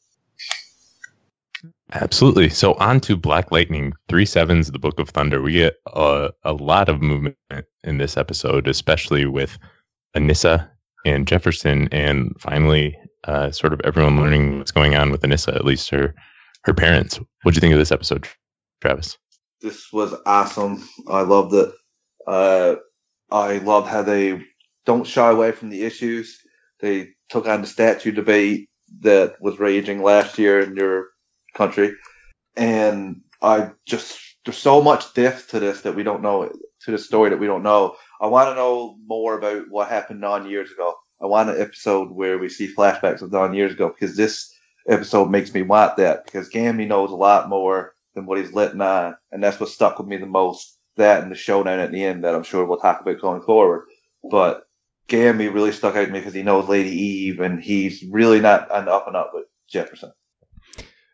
Absolutely. 1.93 2.49
So 2.49 2.73
on 2.75 2.99
to 2.99 3.15
Black 3.15 3.49
Lightning, 3.49 3.93
three 4.09 4.25
sevens, 4.25 4.69
the 4.69 4.79
Book 4.79 4.99
of 4.99 5.09
Thunder. 5.09 5.41
We 5.41 5.53
get 5.53 5.75
a, 5.87 6.31
a 6.43 6.51
lot 6.51 6.89
of 6.89 7.01
movement 7.01 7.37
in 7.85 7.97
this 7.97 8.17
episode, 8.17 8.67
especially 8.67 9.25
with 9.25 9.57
Anissa 10.17 10.69
and 11.05 11.25
Jefferson, 11.25 11.87
and 11.93 12.35
finally, 12.39 12.97
uh, 13.23 13.51
sort 13.51 13.71
of 13.71 13.79
everyone 13.85 14.17
learning 14.17 14.57
what's 14.57 14.71
going 14.71 14.95
on 14.95 15.11
with 15.11 15.21
Anissa, 15.21 15.55
at 15.55 15.63
least 15.63 15.89
her 15.91 16.13
her 16.65 16.73
parents. 16.73 17.19
What 17.43 17.53
do 17.53 17.55
you 17.55 17.61
think 17.61 17.73
of 17.73 17.79
this 17.79 17.91
episode, 17.91 18.27
Travis? 18.81 19.17
This 19.61 19.93
was 19.93 20.13
awesome. 20.25 20.85
I 21.07 21.21
loved 21.21 21.53
it. 21.53 21.71
Uh, 22.27 22.75
I 23.31 23.59
love 23.59 23.87
how 23.87 24.01
they 24.01 24.43
don't 24.85 25.07
shy 25.07 25.29
away 25.31 25.51
from 25.51 25.69
the 25.69 25.83
issues. 25.83 26.39
They 26.79 27.09
took 27.29 27.47
on 27.47 27.61
the 27.61 27.67
statue 27.67 28.11
debate 28.11 28.69
that 29.01 29.41
was 29.41 29.59
raging 29.59 30.03
last 30.03 30.37
year 30.37 30.59
in 30.59 30.75
your 30.75 31.07
country, 31.53 31.95
and 32.55 33.21
I 33.41 33.71
just 33.85 34.19
there's 34.45 34.57
so 34.57 34.81
much 34.81 35.13
depth 35.13 35.49
to 35.49 35.59
this 35.59 35.81
that 35.81 35.95
we 35.95 36.03
don't 36.03 36.21
know 36.21 36.51
to 36.81 36.91
the 36.91 36.97
story 36.97 37.29
that 37.29 37.39
we 37.39 37.47
don't 37.47 37.63
know. 37.63 37.95
I 38.19 38.27
want 38.27 38.49
to 38.49 38.55
know 38.55 38.97
more 39.05 39.37
about 39.37 39.69
what 39.69 39.87
happened 39.87 40.19
nine 40.21 40.49
years 40.49 40.71
ago. 40.71 40.95
I 41.21 41.27
want 41.27 41.49
an 41.49 41.61
episode 41.61 42.11
where 42.11 42.37
we 42.39 42.49
see 42.49 42.73
flashbacks 42.73 43.21
of 43.21 43.31
nine 43.31 43.53
years 43.53 43.73
ago 43.73 43.89
because 43.89 44.17
this 44.17 44.51
episode 44.87 45.29
makes 45.29 45.53
me 45.53 45.61
want 45.61 45.97
that 45.97 46.25
because 46.25 46.49
Gambi 46.49 46.87
knows 46.87 47.11
a 47.11 47.15
lot 47.15 47.49
more 47.49 47.93
than 48.15 48.25
what 48.25 48.39
he's 48.39 48.53
letting 48.53 48.81
on, 48.81 49.15
and 49.31 49.43
that's 49.43 49.59
what 49.59 49.69
stuck 49.69 49.99
with 49.99 50.07
me 50.07 50.17
the 50.17 50.25
most 50.25 50.77
that 51.01 51.23
and 51.23 51.31
the 51.31 51.35
showdown 51.35 51.79
at 51.79 51.91
the 51.91 52.03
end 52.03 52.23
that 52.23 52.35
I'm 52.35 52.43
sure 52.43 52.65
we'll 52.65 52.79
talk 52.79 53.01
about 53.01 53.21
going 53.21 53.41
forward. 53.41 53.85
But 54.29 54.63
Gambi 55.07 55.53
really 55.53 55.71
stuck 55.71 55.95
out 55.95 56.05
to 56.05 56.11
me 56.11 56.19
because 56.19 56.33
he 56.33 56.43
knows 56.43 56.69
Lady 56.69 56.89
Eve 56.89 57.39
and 57.39 57.61
he's 57.61 58.03
really 58.09 58.39
not 58.39 58.71
on 58.71 58.85
the 58.85 58.91
up 58.91 59.07
and 59.07 59.15
up 59.15 59.31
with 59.33 59.45
Jefferson. 59.69 60.11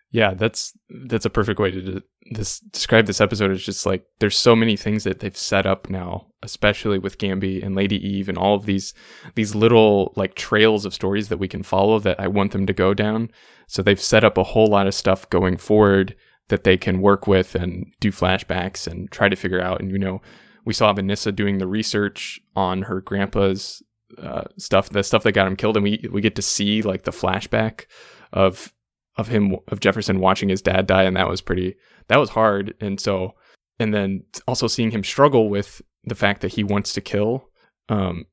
Yeah, 0.10 0.34
that's 0.36 0.78
that's 1.10 1.26
a 1.26 1.30
perfect 1.30 1.60
way 1.60 1.72
to 1.72 2.02
this, 2.32 2.60
describe 2.60 3.08
this 3.08 3.20
episode. 3.20 3.52
Is 3.52 3.64
just 3.64 3.86
like 3.86 4.06
there's 4.20 4.38
so 4.38 4.56
many 4.56 4.78
things 4.78 5.04
that 5.04 5.20
they've 5.20 5.36
set 5.36 5.66
up 5.66 5.90
now, 5.90 6.28
especially 6.42 6.98
with 6.98 7.18
Gambi 7.18 7.64
and 7.64 7.76
Lady 7.76 7.98
Eve 7.98 8.30
and 8.30 8.38
all 8.38 8.56
of 8.56 8.66
these 8.66 8.94
these 9.36 9.54
little 9.54 10.14
like 10.16 10.36
trails 10.36 10.86
of 10.86 10.94
stories 10.94 11.28
that 11.28 11.40
we 11.40 11.48
can 11.50 11.62
follow 11.62 12.00
that 12.00 12.20
I 12.20 12.28
want 12.28 12.54
them 12.54 12.66
to 12.68 12.74
go 12.74 12.94
down. 12.94 13.30
So 13.68 13.82
they've 13.82 14.00
set 14.00 14.24
up 14.24 14.38
a 14.38 14.44
whole 14.44 14.68
lot 14.68 14.88
of 14.88 14.94
stuff 14.94 15.30
going 15.30 15.58
forward 15.58 16.16
that 16.50 16.64
they 16.64 16.78
can 16.78 17.02
work 17.02 17.28
with 17.28 17.56
and 17.56 17.92
do 18.00 18.12
flashbacks 18.12 18.88
and 18.88 19.12
try 19.12 19.30
to 19.30 19.36
figure 19.36 19.62
out. 19.62 19.80
And 19.80 19.92
you 19.92 19.98
know, 19.98 20.22
we 20.66 20.74
saw 20.74 20.94
Anissa 20.94 21.36
doing 21.36 21.58
the 21.58 21.68
research 21.68 22.40
on 22.56 22.84
her 22.84 23.02
grandpa's 23.02 23.82
uh, 24.22 24.44
stuff, 24.58 24.90
the 24.90 25.04
stuff 25.04 25.24
that 25.24 25.34
got 25.34 25.48
him 25.48 25.56
killed, 25.56 25.78
and 25.78 25.84
we 25.84 26.06
we 26.12 26.22
get 26.22 26.36
to 26.36 26.42
see 26.42 26.82
like 26.82 27.04
the 27.04 27.12
flashback 27.12 27.86
of 28.34 28.74
of 29.18 29.28
him 29.28 29.56
of 29.68 29.80
Jefferson 29.80 30.20
watching 30.20 30.50
his 30.50 30.62
dad 30.62 30.88
die, 30.88 31.04
and 31.04 31.16
that 31.18 31.28
was 31.28 31.42
pretty 31.42 31.76
that 32.08 32.20
was 32.20 32.30
hard. 32.30 32.74
And 32.80 33.00
so, 33.00 33.34
and 33.80 33.94
then 33.94 34.24
also 34.48 34.68
seeing 34.68 34.92
him 34.92 35.04
struggle 35.04 35.50
with 35.50 35.82
the 36.06 36.16
fact 36.16 36.42
that 36.42 36.54
he 36.54 36.64
wants 36.64 36.94
to 36.94 37.02
kill 37.02 37.50
um, 37.90 38.26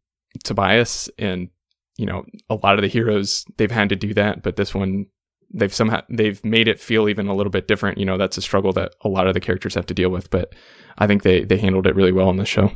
Tobias, 0.45 1.09
and 1.19 1.49
you 1.97 2.07
know, 2.07 2.25
a 2.51 2.57
lot 2.57 2.75
of 2.75 2.83
the 2.83 2.89
heroes 2.89 3.45
they've 3.57 3.71
had 3.71 3.89
to 3.89 3.97
do 3.97 4.15
that, 4.15 4.43
but 4.43 4.57
this 4.57 4.75
one 4.75 5.07
they've 5.53 5.75
somehow 5.75 6.03
they've 6.09 6.43
made 6.45 6.69
it 6.69 6.81
feel 6.81 7.09
even 7.09 7.29
a 7.29 7.35
little 7.35 7.51
bit 7.51 7.69
different. 7.69 7.99
You 7.99 8.05
know, 8.05 8.17
that's 8.17 8.39
a 8.39 8.43
struggle 8.43 8.73
that 8.75 8.95
a 9.03 9.09
lot 9.09 9.27
of 9.27 9.35
the 9.35 9.41
characters 9.41 9.75
have 9.75 9.87
to 9.87 9.95
deal 9.95 10.11
with, 10.11 10.31
but 10.31 10.55
I 10.99 11.07
think 11.07 11.23
they 11.23 11.45
they 11.45 11.59
handled 11.59 11.87
it 11.87 11.97
really 11.97 12.13
well 12.13 12.31
in 12.31 12.37
this 12.37 12.49
show. 12.49 12.73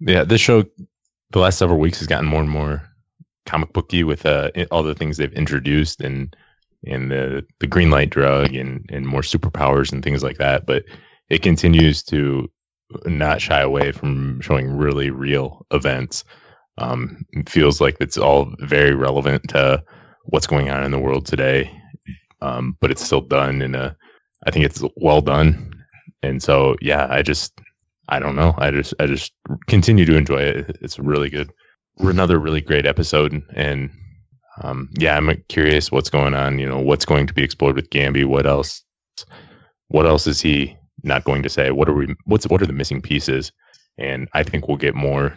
Yeah, 0.00 0.24
this 0.24 0.40
show 0.40 0.64
the 1.30 1.38
last 1.38 1.58
several 1.58 1.78
weeks 1.78 1.98
has 1.98 2.08
gotten 2.08 2.28
more 2.28 2.40
and 2.40 2.50
more 2.50 2.82
comic 3.46 3.72
booky 3.72 4.04
with 4.04 4.26
uh, 4.26 4.50
all 4.70 4.82
the 4.82 4.94
things 4.94 5.16
they've 5.16 5.32
introduced 5.32 6.00
and 6.00 6.36
and 6.86 7.10
the 7.10 7.44
the 7.60 7.66
green 7.66 7.90
light 7.90 8.10
drug 8.10 8.54
and 8.54 8.88
and 8.92 9.06
more 9.06 9.22
superpowers 9.22 9.92
and 9.92 10.02
things 10.02 10.22
like 10.22 10.38
that. 10.38 10.66
But 10.66 10.84
it 11.28 11.42
continues 11.42 12.02
to 12.04 12.50
not 13.04 13.40
shy 13.40 13.60
away 13.60 13.92
from 13.92 14.40
showing 14.40 14.70
really 14.70 15.10
real 15.10 15.66
events. 15.70 16.24
Um, 16.78 17.24
feels 17.48 17.80
like 17.80 17.96
it's 18.00 18.18
all 18.18 18.54
very 18.60 18.94
relevant 18.94 19.48
to 19.48 19.82
what's 20.26 20.46
going 20.46 20.70
on 20.70 20.84
in 20.84 20.90
the 20.90 20.98
world 20.98 21.26
today. 21.26 21.70
Um, 22.42 22.76
but 22.80 22.90
it's 22.90 23.04
still 23.04 23.22
done 23.22 23.62
in 23.62 23.74
a, 23.74 23.96
I 24.46 24.50
think 24.50 24.66
it's 24.66 24.82
well 24.96 25.20
done. 25.20 25.72
And 26.22 26.42
so, 26.42 26.76
yeah, 26.80 27.06
I 27.08 27.22
just, 27.22 27.58
I 28.08 28.18
don't 28.18 28.36
know. 28.36 28.54
I 28.58 28.70
just, 28.70 28.94
I 29.00 29.06
just 29.06 29.32
continue 29.66 30.04
to 30.04 30.16
enjoy 30.16 30.42
it. 30.42 30.78
It's 30.80 30.98
really 30.98 31.30
good. 31.30 31.50
Another 31.98 32.38
really 32.38 32.60
great 32.60 32.86
episode. 32.86 33.42
And, 33.54 33.90
um, 34.62 34.90
yeah, 34.98 35.16
I'm 35.16 35.42
curious 35.48 35.90
what's 35.90 36.10
going 36.10 36.34
on. 36.34 36.58
You 36.58 36.68
know, 36.68 36.80
what's 36.80 37.04
going 37.04 37.26
to 37.26 37.34
be 37.34 37.42
explored 37.42 37.76
with 37.76 37.90
Gambi? 37.90 38.24
What 38.24 38.46
else? 38.46 38.82
What 39.88 40.06
else 40.06 40.26
is 40.26 40.40
he 40.40 40.76
not 41.02 41.24
going 41.24 41.42
to 41.42 41.48
say? 41.48 41.70
What 41.70 41.88
are 41.88 41.94
we? 41.94 42.14
What's 42.24 42.46
what 42.48 42.62
are 42.62 42.66
the 42.66 42.72
missing 42.72 43.02
pieces? 43.02 43.52
And 43.98 44.28
I 44.34 44.42
think 44.42 44.68
we'll 44.68 44.76
get 44.76 44.94
more, 44.94 45.34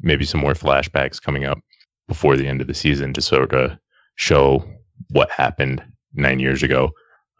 maybe 0.00 0.24
some 0.24 0.40
more 0.40 0.54
flashbacks 0.54 1.20
coming 1.20 1.44
up 1.44 1.58
before 2.06 2.36
the 2.36 2.46
end 2.46 2.60
of 2.60 2.66
the 2.66 2.74
season 2.74 3.12
to 3.14 3.20
sort 3.20 3.52
of 3.52 3.78
show 4.18 4.62
what 5.10 5.30
happened 5.30 5.82
nine 6.12 6.40
years 6.40 6.62
ago. 6.62 6.90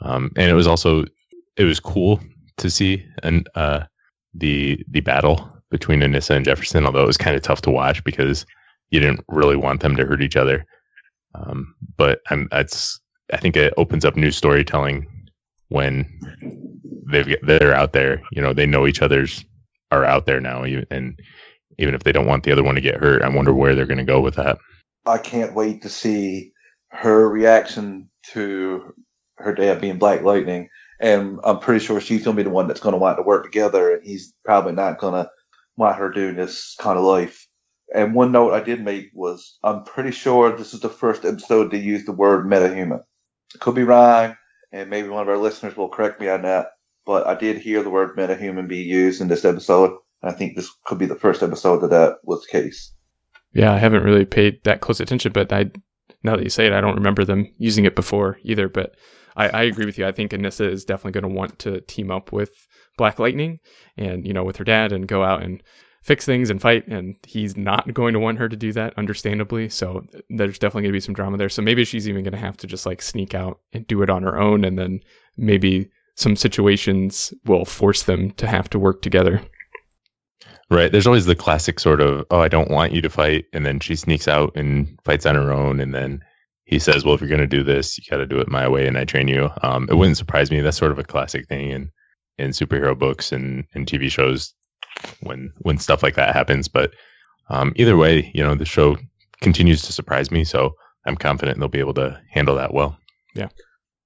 Um, 0.00 0.30
and 0.37 0.50
it 0.50 0.54
was 0.54 0.66
also 0.66 1.04
it 1.56 1.64
was 1.64 1.80
cool 1.80 2.20
to 2.56 2.70
see 2.70 3.04
and 3.23 3.47
uh, 3.54 3.85
the 4.32 4.82
the 4.88 5.00
battle 5.00 5.52
between 5.70 6.00
Anissa 6.00 6.30
and 6.30 6.44
Jefferson, 6.44 6.87
although 6.87 7.02
it 7.02 7.06
was 7.06 7.16
kind 7.18 7.37
of 7.37 7.42
tough 7.42 7.61
to 7.62 7.70
watch 7.70 8.02
because 8.04 8.47
you 8.90 9.00
didn't 9.00 9.25
really 9.28 9.56
want 9.56 9.80
them 9.80 9.97
to 9.97 10.06
hurt 10.06 10.23
each 10.23 10.37
other. 10.37 10.64
Um, 11.35 11.75
but 11.97 12.20
I'm 12.30 12.49
that's 12.50 12.99
I 13.32 13.37
think 13.37 13.56
it 13.56 13.75
opens 13.76 14.04
up 14.04 14.16
new 14.16 14.30
storytelling 14.30 15.06
when 15.68 16.06
they've 17.11 17.37
they're 17.42 17.75
out 17.75 17.92
there. 17.92 18.23
You 18.30 18.40
know, 18.40 18.52
they 18.52 18.66
know 18.66 18.87
each 18.87 19.02
other's 19.02 19.44
are 19.90 20.04
out 20.04 20.26
there 20.26 20.40
now, 20.40 20.62
and 20.62 21.18
even 21.78 21.94
if 21.94 22.04
they 22.04 22.12
don't 22.12 22.26
want 22.26 22.44
the 22.44 22.52
other 22.52 22.62
one 22.62 22.76
to 22.76 22.80
get 22.80 23.00
hurt, 23.00 23.23
I 23.23 23.28
wonder 23.28 23.52
where 23.52 23.75
they're 23.75 23.87
going 23.87 23.99
to 23.99 24.04
go 24.04 24.20
with 24.20 24.37
that. 24.37 24.58
I 25.06 25.18
can't 25.18 25.54
wait 25.54 25.82
to 25.82 25.88
see 25.88 26.52
her 26.90 27.28
reaction 27.28 28.09
to 28.33 28.95
her 29.37 29.54
dad 29.54 29.80
being 29.80 29.99
Black 29.99 30.23
Lightning, 30.23 30.68
and 31.00 31.38
I'm 31.45 31.61
pretty 31.61 31.85
sure 31.85 32.00
she's 32.00 32.25
to 32.25 32.33
be 32.33 32.42
the 32.42 32.50
one 32.50 32.66
that's 32.66 32.80
to 32.80 32.90
want 32.97 33.18
to 33.18 33.23
work 33.23 33.45
together, 33.45 33.95
and 33.95 34.04
he's 34.04 34.35
probably 34.45 34.73
not 34.73 34.99
to 35.00 35.30
want 35.76 35.97
her 35.97 36.11
doing 36.11 36.37
this 36.37 36.75
kind 36.80 36.99
of 36.99 37.04
life. 37.04 37.47
And 37.95 38.14
one 38.14 38.33
note 38.33 38.52
I 38.52 38.61
did 38.61 38.85
make 38.85 39.11
was 39.14 39.59
I'm 39.62 39.85
pretty 39.85 40.11
sure 40.11 40.54
this 40.57 40.75
is 40.75 40.80
the 40.80 40.88
first 40.88 41.25
episode 41.25 41.71
to 41.71 41.78
use 41.78 42.04
the 42.04 42.12
word 42.12 42.47
metahuman. 42.47 43.02
It 43.54 43.61
could 43.61 43.75
be 43.75 43.85
wrong, 43.85 44.37
and 44.73 44.90
maybe 44.90 45.09
one 45.09 45.23
of 45.23 45.28
our 45.28 45.38
listeners 45.38 45.76
will 45.76 45.88
correct 45.88 46.21
me 46.21 46.28
on 46.28 46.42
that. 46.42 46.73
But 47.07 47.26
I 47.26 47.35
did 47.35 47.57
hear 47.59 47.83
the 47.83 47.90
word 47.90 48.16
metahuman 48.16 48.68
be 48.68 48.78
used 48.78 49.23
in 49.23 49.28
this 49.28 49.45
episode. 49.45 49.97
And 50.21 50.30
I 50.30 50.35
think 50.35 50.57
this 50.57 50.71
could 50.85 50.99
be 50.99 51.07
the 51.07 51.14
first 51.14 51.42
episode 51.42 51.78
that 51.78 51.90
that 51.90 52.16
was 52.25 52.42
the 52.42 52.49
case. 52.49 52.92
Yeah, 53.54 53.73
I 53.73 53.78
haven't 53.78 54.02
really 54.02 54.26
paid 54.26 54.62
that 54.64 54.83
close 54.83 55.00
attention, 55.00 55.33
but 55.33 55.50
I 55.50 55.71
now 56.23 56.37
that 56.37 56.45
you 56.45 56.51
say 56.51 56.67
it, 56.67 56.73
I 56.73 56.81
don't 56.81 56.97
remember 56.97 57.25
them 57.25 57.53
using 57.59 57.85
it 57.85 57.97
before 57.97 58.39
either. 58.43 58.69
But 58.69 58.97
I, 59.37 59.49
I 59.49 59.63
agree 59.63 59.87
with 59.87 59.99
you. 59.99 60.07
I 60.07 60.13
think 60.13 60.33
Anissa 60.33 60.71
is 60.71 60.85
definitely 60.85 61.21
going 61.21 61.33
to 61.33 61.39
want 61.39 61.59
to 61.61 61.81
team 61.83 62.11
up 62.11 62.33
with 62.33 62.67
Black 62.97 63.19
Lightning 63.19 63.61
and 63.97 64.27
you 64.27 64.35
know 64.35 64.45
with 64.45 64.57
her 64.57 64.65
dad 64.65 64.93
and 64.93 65.09
go 65.09 65.25
out 65.25 65.43
and 65.43 65.63
fix 66.03 66.25
things 66.25 66.51
and 66.51 66.61
fight 66.61 66.87
and 66.87 67.17
he's 67.27 67.57
not 67.57 67.93
going 67.93 68.13
to 68.13 68.21
want 68.21 68.39
her 68.39 68.49
to 68.49 68.57
do 68.57 68.73
that 68.73 68.97
understandably 68.97 69.69
so 69.69 70.05
there's 70.31 70.59
definitely 70.59 70.83
going 70.83 70.93
to 70.93 70.97
be 70.97 71.01
some 71.01 71.15
drama 71.15 71.37
there 71.37 71.49
so 71.49 71.61
maybe 71.61 71.85
she's 71.85 72.09
even 72.09 72.23
going 72.23 72.33
to 72.33 72.39
have 72.39 72.57
to 72.57 72.67
just 72.67 72.87
like 72.87 73.03
sneak 73.03 73.35
out 73.35 73.61
and 73.73 73.87
do 73.89 74.01
it 74.03 74.09
on 74.09 74.23
her 74.23 74.39
own 74.39 74.65
and 74.65 74.79
then 74.79 75.01
maybe 75.37 75.91
some 76.15 76.35
situations 76.35 77.35
will 77.45 77.65
force 77.65 78.05
them 78.05 78.31
to 78.33 78.47
have 78.47 78.71
to 78.71 78.79
work 78.79 79.03
together 79.03 79.43
right 80.71 80.93
there's 80.93 81.07
always 81.07 81.27
the 81.27 81.35
classic 81.35 81.81
sort 81.81 82.01
of 82.01 82.25
oh 82.31 82.41
i 82.41 82.49
don't 82.49 82.71
want 82.71 82.93
you 82.93 83.01
to 83.01 83.11
fight 83.11 83.47
and 83.53 83.65
then 83.65 83.81
she 83.81 83.97
sneaks 83.97 84.29
out 84.29 84.53
and 84.57 84.99
fights 85.05 85.27
on 85.27 85.35
her 85.35 85.53
own 85.53 85.81
and 85.81 85.95
then 85.95 86.21
he 86.65 86.79
says 86.79 87.05
well 87.05 87.15
if 87.15 87.21
you're 87.21 87.29
going 87.29 87.41
to 87.41 87.47
do 87.47 87.63
this 87.63 87.99
you 87.99 88.05
got 88.11 88.19
to 88.19 88.27
do 88.27 88.39
it 88.39 88.49
my 88.49 88.69
way 88.69 88.87
and 88.87 88.99
i 88.99 89.05
train 89.05 89.29
you 89.29 89.51
um, 89.63 89.87
it 89.91 89.95
wouldn't 89.95 90.17
surprise 90.17 90.51
me 90.51 90.61
that's 90.61 90.77
sort 90.77 90.93
of 90.93 90.99
a 90.99 91.05
classic 91.05 91.49
thing 91.49 91.71
in 91.71 91.91
in 92.39 92.51
superhero 92.51 92.97
books 92.97 93.33
and, 93.33 93.65
and 93.75 93.87
tv 93.87 94.11
shows 94.11 94.55
when 95.21 95.53
when 95.59 95.79
stuff 95.79 96.03
like 96.03 96.15
that 96.17 96.35
happens. 96.35 96.69
But 96.69 96.95
um, 97.49 97.73
either 97.77 97.97
way, 97.97 98.31
you 98.35 98.45
know, 98.45 98.55
the 98.55 98.65
show 98.65 98.97
continues 99.41 99.83
to 99.83 99.93
surprise 99.93 100.31
me, 100.31 100.45
so 100.45 100.75
I'm 101.07 101.17
confident 101.17 101.59
they'll 101.59 101.69
be 101.69 101.79
able 101.79 101.95
to 101.95 102.21
handle 102.31 102.57
that 102.57 102.75
well. 102.75 102.99
Yeah. 103.35 103.49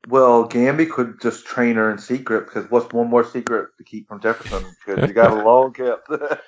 Well, 0.09 0.49
Gambi 0.49 0.91
could 0.91 1.21
just 1.21 1.47
train 1.47 1.77
her 1.77 1.91
in 1.91 1.99
secret 1.99 2.47
because 2.47 2.69
what's 2.71 2.93
one 2.93 3.09
more 3.09 3.25
secret 3.25 3.69
to 3.79 3.85
keep 3.85 4.09
from 4.09 4.21
Jefferson? 4.21 4.65
Because 4.85 5.09
you 5.09 5.15
got 5.15 5.31
a 5.31 5.45
long 5.45 5.73
kept. 5.75 6.09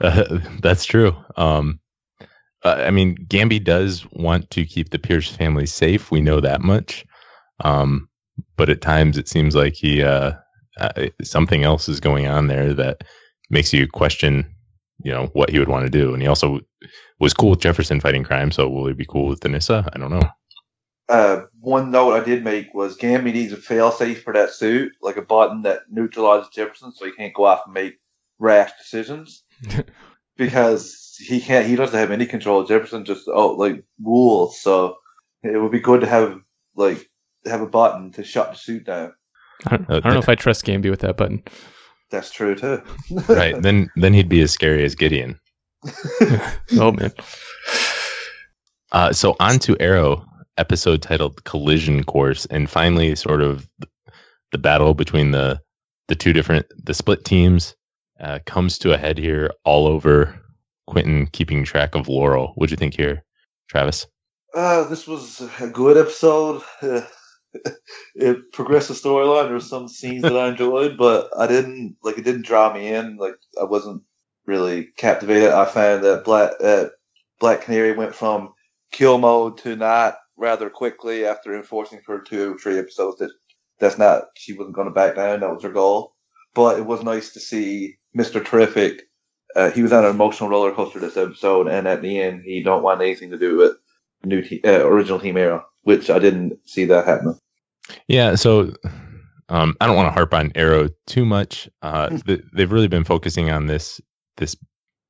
uh, 0.00 0.38
that's 0.60 0.84
true. 0.84 1.14
Um, 1.36 1.80
uh, 2.64 2.84
I 2.86 2.90
mean, 2.90 3.16
Gambi 3.26 3.62
does 3.62 4.06
want 4.12 4.50
to 4.50 4.64
keep 4.64 4.90
the 4.90 4.98
Pierce 4.98 5.28
family 5.28 5.66
safe. 5.66 6.10
We 6.10 6.20
know 6.20 6.40
that 6.40 6.62
much. 6.62 7.04
Um, 7.62 8.08
but 8.56 8.70
at 8.70 8.80
times 8.80 9.16
it 9.16 9.28
seems 9.28 9.54
like 9.54 9.74
he 9.74 10.02
uh, 10.02 10.32
uh 10.80 11.06
something 11.22 11.62
else 11.62 11.88
is 11.88 12.00
going 12.00 12.26
on 12.26 12.48
there 12.48 12.74
that 12.74 13.04
makes 13.50 13.72
you 13.72 13.86
question, 13.86 14.44
you 15.02 15.12
know, 15.12 15.26
what 15.34 15.50
he 15.50 15.58
would 15.58 15.68
want 15.68 15.84
to 15.84 15.90
do. 15.90 16.12
And 16.12 16.22
he 16.22 16.26
also 16.26 16.60
was 17.20 17.34
cool 17.34 17.50
with 17.50 17.60
Jefferson 17.60 18.00
fighting 18.00 18.24
crime, 18.24 18.50
so 18.50 18.68
will 18.68 18.86
he 18.86 18.94
be 18.94 19.04
cool 19.04 19.28
with 19.28 19.40
Anissa? 19.40 19.88
I 19.92 19.98
don't 19.98 20.10
know. 20.10 20.28
Uh, 21.08 21.42
one 21.60 21.90
note 21.90 22.14
I 22.14 22.24
did 22.24 22.42
make 22.42 22.72
was 22.72 22.96
Gambi 22.96 23.32
needs 23.32 23.52
a 23.52 23.56
failsafe 23.56 24.22
for 24.22 24.32
that 24.32 24.50
suit, 24.50 24.92
like 25.02 25.18
a 25.18 25.22
button 25.22 25.62
that 25.62 25.82
neutralizes 25.90 26.48
Jefferson, 26.48 26.92
so 26.92 27.04
he 27.04 27.12
can't 27.12 27.34
go 27.34 27.44
off 27.44 27.62
and 27.66 27.74
make 27.74 28.00
rash 28.38 28.70
decisions. 28.78 29.43
because 30.36 31.16
he 31.18 31.40
can't, 31.40 31.66
he 31.66 31.76
doesn't 31.76 31.98
have 31.98 32.10
any 32.10 32.26
control. 32.26 32.64
Jefferson 32.64 33.04
just 33.04 33.28
oh 33.28 33.52
like 33.52 33.84
rules, 34.02 34.60
so 34.60 34.96
it 35.42 35.60
would 35.60 35.72
be 35.72 35.80
good 35.80 36.00
to 36.00 36.06
have 36.06 36.38
like 36.76 37.10
have 37.46 37.60
a 37.60 37.66
button 37.66 38.12
to 38.12 38.24
shut 38.24 38.52
the 38.52 38.56
suit 38.56 38.84
down. 38.84 39.12
I 39.66 39.76
don't, 39.76 39.90
I 39.90 40.00
don't 40.00 40.14
know 40.14 40.18
if 40.18 40.28
I 40.28 40.34
trust 40.34 40.64
Gambi 40.64 40.90
with 40.90 41.00
that 41.00 41.16
button. 41.16 41.42
That's 42.10 42.30
true 42.30 42.54
too. 42.54 42.82
right. 43.28 43.60
Then 43.60 43.88
then 43.96 44.12
he'd 44.14 44.28
be 44.28 44.42
as 44.42 44.52
scary 44.52 44.84
as 44.84 44.94
Gideon. 44.94 45.38
oh 46.78 46.92
man. 46.92 47.12
Uh, 48.92 49.12
so 49.12 49.34
on 49.40 49.58
to 49.58 49.76
Arrow, 49.80 50.24
episode 50.56 51.02
titled 51.02 51.42
"Collision 51.44 52.04
Course," 52.04 52.46
and 52.46 52.70
finally, 52.70 53.14
sort 53.16 53.42
of 53.42 53.68
the 54.52 54.58
battle 54.58 54.94
between 54.94 55.32
the 55.32 55.60
the 56.08 56.14
two 56.14 56.32
different 56.32 56.66
the 56.76 56.94
split 56.94 57.24
teams 57.24 57.74
uh, 58.24 58.38
comes 58.46 58.78
to 58.78 58.92
a 58.92 58.98
head 58.98 59.18
here. 59.18 59.50
All 59.64 59.86
over 59.86 60.40
Quentin 60.86 61.26
keeping 61.26 61.64
track 61.64 61.94
of 61.94 62.08
Laurel. 62.08 62.52
What'd 62.54 62.70
you 62.70 62.76
think 62.76 62.94
here, 62.94 63.22
Travis? 63.68 64.06
Uh, 64.54 64.84
this 64.88 65.06
was 65.06 65.42
a 65.60 65.68
good 65.68 65.96
episode. 65.96 66.62
it 68.14 68.52
progressed 68.52 68.88
the 68.88 68.94
storyline. 68.94 69.44
There 69.44 69.54
were 69.54 69.60
some 69.60 69.88
scenes 69.88 70.22
that 70.22 70.36
I 70.36 70.48
enjoyed, 70.48 70.96
but 70.96 71.30
I 71.36 71.46
didn't 71.46 71.96
like. 72.02 72.18
It 72.18 72.24
didn't 72.24 72.46
draw 72.46 72.72
me 72.72 72.88
in. 72.88 73.16
Like 73.16 73.34
I 73.60 73.64
wasn't 73.64 74.02
really 74.46 74.88
captivated. 74.96 75.50
I 75.50 75.66
found 75.66 76.02
that 76.04 76.24
Black 76.24 76.52
uh, 76.62 76.86
Black 77.40 77.62
Canary 77.62 77.92
went 77.92 78.14
from 78.14 78.54
kill 78.90 79.18
mode 79.18 79.58
to 79.58 79.76
not 79.76 80.16
rather 80.36 80.70
quickly 80.70 81.26
after 81.26 81.54
enforcing 81.54 82.00
for 82.00 82.20
two 82.20 82.54
or 82.54 82.58
three 82.58 82.78
episodes 82.78 83.18
that 83.18 83.30
that's 83.78 83.98
not 83.98 84.24
she 84.36 84.52
wasn't 84.52 84.74
going 84.74 84.88
to 84.88 84.94
back 84.94 85.16
down. 85.16 85.40
That 85.40 85.52
was 85.52 85.62
her 85.62 85.70
goal. 85.70 86.13
But 86.54 86.78
it 86.78 86.86
was 86.86 87.02
nice 87.02 87.32
to 87.32 87.40
see 87.40 87.96
Mister 88.12 88.42
Terrific. 88.42 89.02
Uh, 89.54 89.70
he 89.70 89.82
was 89.82 89.92
on 89.92 90.04
an 90.04 90.10
emotional 90.10 90.50
roller 90.50 90.72
coaster 90.72 90.98
this 90.98 91.16
episode, 91.16 91.68
and 91.68 91.86
at 91.86 92.02
the 92.02 92.20
end, 92.20 92.42
he 92.44 92.62
don't 92.62 92.82
want 92.82 93.00
anything 93.00 93.30
to 93.30 93.38
do 93.38 93.56
with 93.56 93.76
new 94.24 94.42
te- 94.42 94.62
uh, 94.64 94.84
original 94.86 95.20
Team 95.20 95.36
Arrow, 95.36 95.64
which 95.82 96.10
I 96.10 96.18
didn't 96.18 96.58
see 96.68 96.86
that 96.86 97.06
happening. 97.06 97.38
Yeah, 98.08 98.34
so 98.34 98.72
um, 99.48 99.76
I 99.80 99.86
don't 99.86 99.96
want 99.96 100.08
to 100.08 100.12
harp 100.12 100.34
on 100.34 100.52
Arrow 100.54 100.88
too 101.06 101.24
much. 101.24 101.68
Uh, 101.82 102.08
hmm. 102.26 102.34
they've 102.52 102.72
really 102.72 102.88
been 102.88 103.04
focusing 103.04 103.50
on 103.50 103.66
this 103.66 104.00
this 104.36 104.56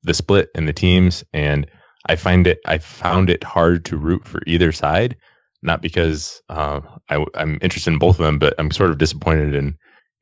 the 0.03 0.13
split 0.13 0.49
in 0.55 0.65
the 0.65 0.73
teams, 0.73 1.23
and 1.33 1.67
I 2.07 2.15
find 2.15 2.47
it 2.47 2.59
I 2.65 2.77
found 2.77 3.29
it 3.29 3.43
hard 3.43 3.85
to 3.85 3.97
root 3.97 4.27
for 4.27 4.41
either 4.45 4.71
side. 4.71 5.17
Not 5.61 5.81
because 5.81 6.43
uh, 6.47 6.81
I, 7.09 7.25
am 7.33 7.57
interested 7.61 7.91
in 7.91 7.97
both 7.97 8.19
of 8.19 8.25
them, 8.25 8.37
but 8.37 8.53
I'm 8.59 8.69
sort 8.69 8.91
of 8.91 8.99
disappointed 8.99 9.55
in 9.55 9.75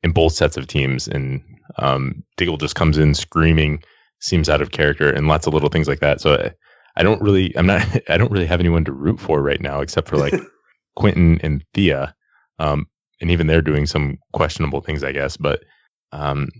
in 0.04 0.12
both 0.12 0.34
sets 0.34 0.56
of 0.56 0.68
teams. 0.68 1.08
And 1.08 1.42
um, 1.78 2.22
Diggle 2.36 2.58
just 2.58 2.76
comes 2.76 2.98
in 2.98 3.14
screaming, 3.14 3.82
seems 4.20 4.48
out 4.48 4.60
of 4.60 4.70
character, 4.70 5.10
and 5.10 5.26
lots 5.26 5.46
of 5.46 5.54
little 5.54 5.70
things 5.70 5.88
like 5.88 6.00
that. 6.00 6.20
So 6.20 6.34
I, 6.34 6.52
I 6.96 7.02
don't 7.02 7.22
really, 7.22 7.56
I'm 7.56 7.66
not, 7.66 7.82
I 8.08 8.18
don't 8.18 8.30
really 8.30 8.46
have 8.46 8.60
anyone 8.60 8.84
to 8.84 8.92
root 8.92 9.18
for 9.18 9.42
right 9.42 9.60
now, 9.60 9.80
except 9.80 10.08
for 10.08 10.18
like 10.18 10.34
Quentin 10.96 11.40
and 11.42 11.64
Thea. 11.72 12.14
Um, 12.60 12.86
and 13.20 13.30
even 13.30 13.46
they're 13.46 13.62
doing 13.62 13.86
some 13.86 14.18
questionable 14.34 14.82
things, 14.82 15.02
I 15.02 15.12
guess. 15.12 15.38
But 15.38 15.64
um, 16.12 16.50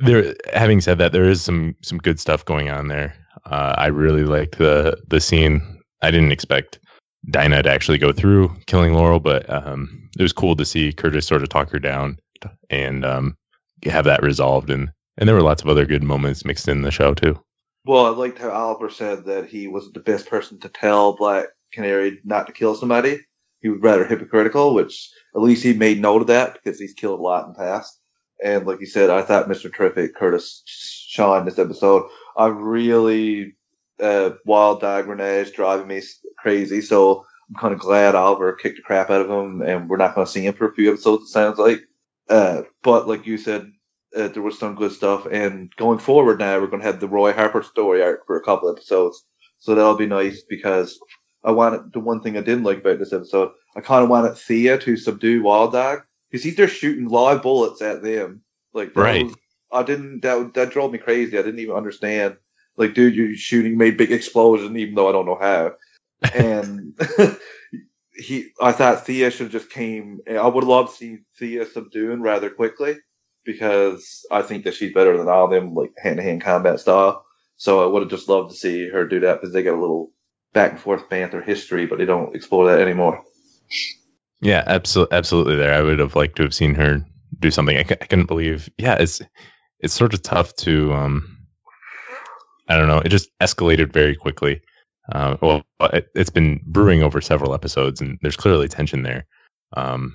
there, 0.00 0.34
having 0.52 0.80
said 0.80 0.98
that, 0.98 1.12
there 1.12 1.28
is 1.28 1.40
some 1.40 1.76
some 1.82 1.98
good 1.98 2.18
stuff 2.18 2.44
going 2.44 2.68
on 2.70 2.88
there. 2.88 3.14
Uh, 3.46 3.74
I 3.78 3.86
really 3.86 4.24
liked 4.24 4.58
the 4.58 4.98
the 5.06 5.20
scene. 5.20 5.80
I 6.02 6.10
didn't 6.10 6.32
expect 6.32 6.80
Dinah 7.30 7.62
to 7.62 7.70
actually 7.70 7.98
go 7.98 8.12
through 8.12 8.56
killing 8.66 8.94
Laurel, 8.94 9.20
but 9.20 9.48
um, 9.48 10.08
it 10.18 10.22
was 10.22 10.32
cool 10.32 10.56
to 10.56 10.64
see 10.64 10.92
Curtis 10.92 11.26
sort 11.26 11.42
of 11.42 11.48
talk 11.48 11.70
her 11.70 11.78
down 11.78 12.18
and 12.70 13.04
um, 13.04 13.36
have 13.84 14.04
that 14.04 14.22
resolved. 14.22 14.70
And 14.70 14.90
and 15.16 15.28
there 15.28 15.36
were 15.36 15.42
lots 15.42 15.62
of 15.62 15.68
other 15.68 15.86
good 15.86 16.02
moments 16.02 16.44
mixed 16.44 16.68
in 16.68 16.82
the 16.82 16.90
show 16.90 17.14
too. 17.14 17.40
Well, 17.84 18.06
I 18.06 18.10
liked 18.10 18.38
how 18.38 18.50
Oliver 18.50 18.90
said 18.90 19.26
that 19.26 19.46
he 19.46 19.68
wasn't 19.68 19.94
the 19.94 20.00
best 20.00 20.28
person 20.28 20.58
to 20.60 20.68
tell 20.68 21.14
Black 21.16 21.46
Canary 21.72 22.20
not 22.24 22.46
to 22.46 22.52
kill 22.52 22.74
somebody 22.74 23.20
he 23.64 23.70
was 23.70 23.80
rather 23.80 24.04
hypocritical, 24.04 24.74
which 24.74 25.10
at 25.34 25.40
least 25.40 25.62
he 25.64 25.72
made 25.72 25.98
note 25.98 26.20
of 26.20 26.26
that 26.28 26.52
because 26.52 26.78
he's 26.78 26.92
killed 26.92 27.18
a 27.18 27.22
lot 27.22 27.46
in 27.46 27.54
the 27.54 27.58
past. 27.58 27.98
And 28.44 28.66
like 28.66 28.78
you 28.78 28.86
said, 28.86 29.08
I 29.08 29.22
thought 29.22 29.48
Mr. 29.48 29.72
Terrific, 29.72 30.14
Curtis 30.14 30.62
Shawn 30.66 31.46
this 31.46 31.58
episode, 31.58 32.06
I 32.36 32.48
really, 32.48 33.56
uh, 33.98 34.32
Wild 34.44 34.82
Dog 34.82 35.06
Rene 35.06 35.50
driving 35.50 35.86
me 35.86 36.02
crazy. 36.38 36.82
So 36.82 37.24
I'm 37.48 37.54
kind 37.58 37.72
of 37.72 37.80
glad 37.80 38.14
Oliver 38.14 38.52
kicked 38.52 38.76
the 38.76 38.82
crap 38.82 39.08
out 39.08 39.22
of 39.22 39.30
him 39.30 39.62
and 39.62 39.88
we're 39.88 39.96
not 39.96 40.14
going 40.14 40.26
to 40.26 40.30
see 40.30 40.44
him 40.44 40.52
for 40.52 40.68
a 40.68 40.74
few 40.74 40.92
episodes, 40.92 41.24
it 41.24 41.28
sounds 41.28 41.58
like. 41.58 41.80
Uh, 42.28 42.62
but 42.82 43.06
like 43.08 43.26
you 43.26 43.38
said, 43.38 43.70
uh, 44.16 44.28
there 44.28 44.42
was 44.42 44.58
some 44.58 44.74
good 44.74 44.92
stuff. 44.92 45.26
And 45.26 45.74
going 45.76 45.98
forward 45.98 46.38
now, 46.38 46.58
we're 46.60 46.68
going 46.68 46.80
to 46.80 46.86
have 46.86 47.00
the 47.00 47.08
Roy 47.08 47.32
Harper 47.32 47.62
story 47.62 48.02
arc 48.02 48.26
for 48.26 48.36
a 48.36 48.44
couple 48.44 48.70
episodes. 48.70 49.24
So 49.58 49.74
that'll 49.74 49.96
be 49.96 50.06
nice 50.06 50.42
because 50.48 50.98
I 51.42 51.50
wanted 51.50 51.92
the 51.92 52.00
one 52.00 52.20
thing 52.20 52.36
I 52.36 52.42
didn't 52.42 52.64
like 52.64 52.78
about 52.78 52.98
this 52.98 53.12
episode. 53.12 53.52
I 53.76 53.80
kind 53.80 54.02
of 54.02 54.10
wanted 54.10 54.36
Thea 54.36 54.78
to 54.78 54.96
subdue 54.96 55.42
Wild 55.42 55.72
Dog 55.72 56.02
because 56.30 56.44
he's 56.44 56.56
just 56.56 56.76
shooting 56.76 57.08
live 57.08 57.42
bullets 57.42 57.82
at 57.82 58.02
them. 58.02 58.42
Like 58.72 58.94
right. 58.96 59.24
Was, 59.24 59.34
I 59.72 59.82
didn't. 59.82 60.20
That 60.20 60.54
that 60.54 60.70
drove 60.70 60.92
me 60.92 60.98
crazy. 60.98 61.38
I 61.38 61.42
didn't 61.42 61.60
even 61.60 61.76
understand. 61.76 62.36
Like, 62.76 62.94
dude, 62.94 63.14
you're 63.14 63.34
shooting, 63.34 63.78
made 63.78 63.96
big 63.96 64.10
explosion, 64.10 64.76
even 64.76 64.94
though 64.94 65.08
I 65.08 65.12
don't 65.12 65.26
know 65.26 65.38
how. 65.40 65.72
And 66.34 66.98
he, 68.16 68.50
I 68.60 68.72
thought 68.72 69.06
Thea 69.06 69.30
should 69.30 69.44
have 69.46 69.52
just 69.52 69.70
came. 69.70 70.20
I 70.28 70.46
would 70.46 70.64
love 70.64 70.90
to 70.90 70.96
see 70.96 71.18
Thea 71.38 71.66
subduing 71.66 72.22
rather 72.22 72.50
quickly 72.50 72.96
because 73.44 74.24
I 74.30 74.42
think 74.42 74.64
that 74.64 74.74
she's 74.74 74.94
better 74.94 75.16
than 75.16 75.28
all 75.28 75.46
of 75.46 75.50
them, 75.50 75.74
like 75.74 75.92
hand 76.02 76.16
to 76.18 76.22
hand 76.22 76.42
combat 76.42 76.80
style. 76.80 77.24
So 77.56 77.82
I 77.82 77.86
would 77.86 78.02
have 78.02 78.10
just 78.10 78.28
loved 78.28 78.50
to 78.50 78.56
see 78.56 78.88
her 78.88 79.06
do 79.06 79.20
that 79.20 79.40
because 79.40 79.52
they 79.52 79.62
got 79.62 79.76
a 79.76 79.80
little 79.80 80.12
back 80.52 80.72
and 80.72 80.80
forth 80.80 81.08
banter 81.08 81.42
history, 81.42 81.86
but 81.86 81.98
they 81.98 82.04
don't 82.04 82.34
explore 82.34 82.66
that 82.66 82.80
anymore. 82.80 83.22
Yeah, 84.40 84.62
absolutely, 84.66 85.16
absolutely. 85.16 85.56
There, 85.56 85.72
I 85.74 85.82
would 85.82 85.98
have 85.98 86.16
liked 86.16 86.36
to 86.36 86.42
have 86.42 86.54
seen 86.54 86.74
her 86.74 87.04
do 87.40 87.50
something. 87.50 87.76
I, 87.76 87.84
c- 87.84 87.96
I 88.00 88.06
couldn't 88.06 88.26
believe. 88.26 88.68
Yeah, 88.78 88.94
it's 88.94 89.20
it's 89.80 89.94
sort 89.94 90.14
of 90.14 90.22
tough 90.22 90.54
to. 90.56 90.92
um 90.92 91.30
I 92.68 92.76
don't 92.76 92.88
know. 92.88 92.98
It 92.98 93.10
just 93.10 93.30
escalated 93.40 93.92
very 93.92 94.16
quickly. 94.16 94.62
Uh, 95.12 95.36
well, 95.40 95.62
it, 95.92 96.08
it's 96.14 96.30
been 96.30 96.60
brewing 96.66 97.02
over 97.02 97.20
several 97.20 97.54
episodes, 97.54 98.00
and 98.00 98.18
there's 98.22 98.36
clearly 98.36 98.68
tension 98.68 99.02
there. 99.02 99.26
Um, 99.76 100.14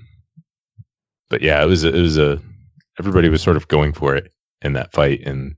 but 1.29 1.41
yeah, 1.41 1.62
it 1.63 1.67
was 1.67 1.84
it 1.84 1.93
was 1.93 2.17
a 2.17 2.41
everybody 3.00 3.29
was 3.29 3.41
sort 3.41 3.58
of 3.58 3.67
going 3.67 3.93
for 3.93 4.15
it 4.15 4.34
in 4.62 4.74
that 4.74 4.91
fight, 4.91 5.22
and 5.25 5.55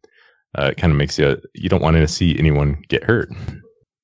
uh, 0.57 0.69
it 0.71 0.77
kind 0.77 0.91
of 0.91 0.97
makes 0.97 1.17
you 1.17 1.41
you 1.53 1.69
don't 1.69 1.81
want 1.81 1.95
to 1.95 2.07
see 2.07 2.37
anyone 2.37 2.83
get 2.89 3.03
hurt. 3.03 3.29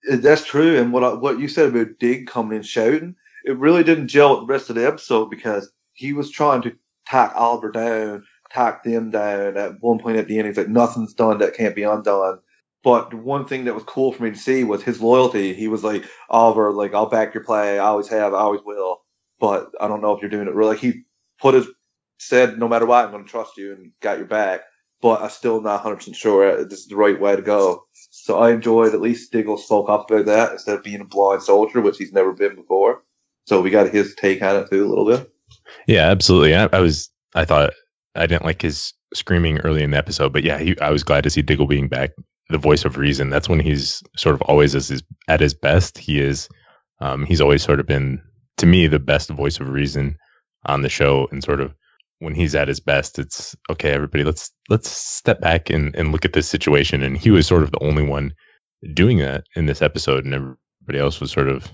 That's 0.10 0.46
true. 0.46 0.78
And 0.78 0.94
what 0.94 1.04
I, 1.04 1.14
what 1.14 1.40
you 1.40 1.48
said 1.48 1.70
about 1.70 2.00
Dig 2.00 2.28
coming 2.28 2.58
in 2.58 2.64
shouting, 2.64 3.16
it 3.46 3.58
really 3.58 3.84
didn't 3.84 4.08
gel 4.08 4.40
with 4.40 4.48
the 4.48 4.54
rest 4.54 4.70
of 4.70 4.76
the 4.76 4.88
episode 4.88 5.30
because 5.30 5.70
he 5.94 6.14
was 6.14 6.32
trying 6.32 6.62
to 6.62 6.76
tack 7.06 7.34
Oliver 7.36 7.72
down, 7.72 8.24
tack 8.50 8.84
them 8.84 9.12
down. 9.12 9.58
At 9.58 9.82
one 9.82 10.00
point 10.00 10.18
at 10.18 10.28
the 10.28 10.38
end, 10.38 10.48
he's 10.48 10.58
like, 10.58 10.70
"Nothing's 10.70 11.14
done 11.14 11.40
that 11.40 11.56
can't 11.56 11.76
be 11.76 11.84
undone." 11.84 12.40
But 12.84 13.14
one 13.14 13.46
thing 13.46 13.66
that 13.66 13.76
was 13.76 13.84
cool 13.84 14.12
for 14.12 14.24
me 14.24 14.32
to 14.32 14.38
see 14.38 14.64
was 14.64 14.84
his 14.84 15.02
loyalty. 15.02 15.54
He 15.54 15.68
was 15.68 15.84
like, 15.84 16.06
Oliver, 16.30 16.72
like, 16.72 16.94
I'll 16.94 17.10
back 17.10 17.34
your 17.34 17.44
play. 17.44 17.80
I 17.80 17.86
always 17.86 18.08
have. 18.08 18.34
I 18.34 18.40
always 18.40 18.62
will. 18.64 19.02
But 19.40 19.72
I 19.82 19.88
don't 19.88 20.02
know 20.02 20.14
if 20.14 20.22
you're 20.22 20.30
doing 20.30 20.48
it 20.48 20.54
really. 20.54 20.78
He 20.78 21.04
put 21.40 21.56
his, 21.56 21.68
said, 22.20 22.58
no 22.58 22.68
matter 22.68 22.86
what, 22.86 23.06
I'm 23.06 23.12
going 23.12 23.26
to 23.26 23.30
trust 23.30 23.58
you 23.58 23.74
and 23.74 23.92
got 24.02 24.18
your 24.18 24.28
back. 24.28 24.62
But 25.02 25.22
I'm 25.22 25.30
still 25.30 25.62
not 25.62 25.84
100% 25.84 26.16
sure 26.16 26.64
this 26.66 26.80
is 26.80 26.88
the 26.88 26.96
right 26.96 27.20
way 27.20 27.36
to 27.36 27.42
go. 27.42 27.84
So 28.10 28.40
I 28.40 28.52
enjoyed 28.52 28.94
at 28.94 29.02
least 29.02 29.32
Diggle 29.32 29.58
spoke 29.58 29.90
up 29.90 30.10
about 30.10 30.26
that 30.26 30.54
instead 30.54 30.78
of 30.78 30.84
being 30.84 31.02
a 31.02 31.06
blind 31.06 31.44
soldier, 31.44 31.82
which 31.82 31.98
he's 31.98 32.14
never 32.14 32.34
been 32.34 32.56
before. 32.56 33.04
So 33.46 33.62
we 33.62 33.70
got 33.70 33.90
his 33.90 34.16
take 34.16 34.42
on 34.42 34.56
it 34.56 34.70
too 34.70 34.86
a 34.86 34.90
little 34.90 35.06
bit. 35.06 35.32
Yeah, 35.88 36.10
absolutely. 36.10 36.56
I, 36.56 36.68
I 36.74 36.80
was, 36.80 37.10
I 37.36 37.46
thought, 37.46 37.74
I 38.16 38.26
didn't 38.26 38.46
like 38.46 38.62
his 38.62 38.94
screaming 39.14 39.60
early 39.60 39.84
in 39.84 39.92
the 39.92 39.98
episode, 39.98 40.34
but 40.34 40.44
yeah, 40.44 40.58
he, 40.58 40.78
I 40.80 40.90
was 40.90 41.04
glad 41.04 41.24
to 41.26 41.30
see 41.30 41.42
Diggle 41.42 41.68
being 41.68 41.88
back 41.88 42.12
the 42.50 42.58
voice 42.58 42.86
of 42.86 42.98
reason. 42.98 43.30
That's 43.30 43.50
when 43.50 43.60
he's 43.60 44.01
sort 44.16 44.36
of 44.36 44.42
always 44.44 44.75
as 44.75 44.88
his, 44.88 45.04
at 45.27 45.42
his 45.42 45.54
best. 45.54 45.98
He 45.98 46.20
is. 46.22 46.50
Um, 47.00 47.25
he's 47.25 47.42
always 47.42 47.63
sort 47.63 47.80
of 47.80 47.86
been 47.86 48.22
to 48.58 48.66
me 48.66 48.88
the 48.88 49.00
best 49.00 49.30
voice 49.30 49.60
of 49.60 49.70
reason 49.70 50.18
on 50.66 50.82
the 50.82 50.89
show, 50.89 51.27
and 51.32 51.44
sort 51.44 51.62
of 51.62 51.74
when 52.20 52.34
he's 52.34 52.56
at 52.56 52.68
his 52.68 52.80
best, 52.80 53.20
it's 53.20 53.56
okay. 53.70 53.92
Everybody, 53.92 54.24
let's 54.24 54.51
let's 54.70 54.89
step 54.89 55.39
back 55.39 55.70
and 55.70 55.96
and 55.96 56.12
look 56.12 56.25
at 56.25 56.34
this 56.34 56.48
situation. 56.48 57.04
And 57.04 57.18
he 57.18 57.32
was 57.32 57.46
sort 57.48 57.63
of 57.63 57.72
the 57.72 57.84
only 57.84 58.04
one 58.04 58.34
doing 58.94 59.20
that 59.20 59.44
in 59.56 59.66
this 59.66 59.82
episode, 59.82 60.25
and 60.25 60.34
everybody 60.34 61.00
else 61.00 61.20
was 61.20 61.32
sort 61.32 61.50
of 61.50 61.72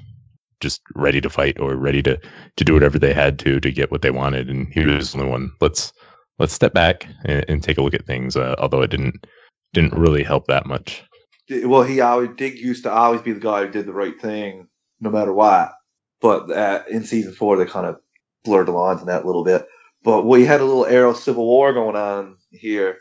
just 0.60 0.82
ready 0.96 1.22
to 1.22 1.30
fight 1.30 1.60
or 1.60 1.76
ready 1.76 2.02
to 2.04 2.20
to 2.58 2.64
do 2.64 2.74
whatever 2.74 3.00
they 3.00 3.14
had 3.14 3.40
to 3.40 3.60
to 3.60 3.72
get 3.72 3.92
what 3.92 4.02
they 4.02 4.12
wanted. 4.12 4.50
And 4.50 4.74
he 4.74 4.86
was 4.86 5.12
the 5.12 5.20
only 5.20 5.32
one. 5.32 5.52
Let's 5.62 5.94
let's 6.40 6.54
step 6.54 6.74
back 6.74 7.08
and, 7.26 7.46
and 7.48 7.64
take 7.64 7.78
a 7.78 7.82
look 7.82 7.94
at 7.94 8.06
things. 8.06 8.36
Uh, 8.36 8.56
although 8.58 8.82
it 8.82 8.92
didn't 8.92 9.26
didn't 9.74 9.94
really 9.94 10.24
help 10.24 10.48
that 10.48 10.66
much. 10.66 11.04
Well, 11.50 11.84
he 11.84 12.00
always 12.00 12.30
Dig 12.38 12.58
used 12.58 12.84
to 12.84 12.92
always 12.92 13.22
be 13.22 13.34
the 13.34 13.40
guy 13.40 13.66
who 13.66 13.72
did 13.72 13.86
the 13.86 13.94
right 13.94 14.20
thing 14.22 14.68
no 15.02 15.10
matter 15.10 15.34
what. 15.34 15.74
But 16.22 16.88
in 16.88 17.04
season 17.04 17.34
four, 17.34 17.58
they 17.58 17.66
kind 17.66 17.86
of 17.86 17.98
blurred 18.46 18.68
the 18.68 18.72
lines 18.72 19.02
in 19.02 19.08
that 19.08 19.24
a 19.24 19.28
little 19.28 19.44
bit. 19.44 19.68
But 20.04 20.26
we 20.26 20.46
had 20.46 20.62
a 20.62 20.66
little 20.66 20.86
Arrow 20.86 21.14
Civil 21.14 21.46
War 21.46 21.74
going 21.74 21.96
on 21.96 22.38
here, 22.52 23.00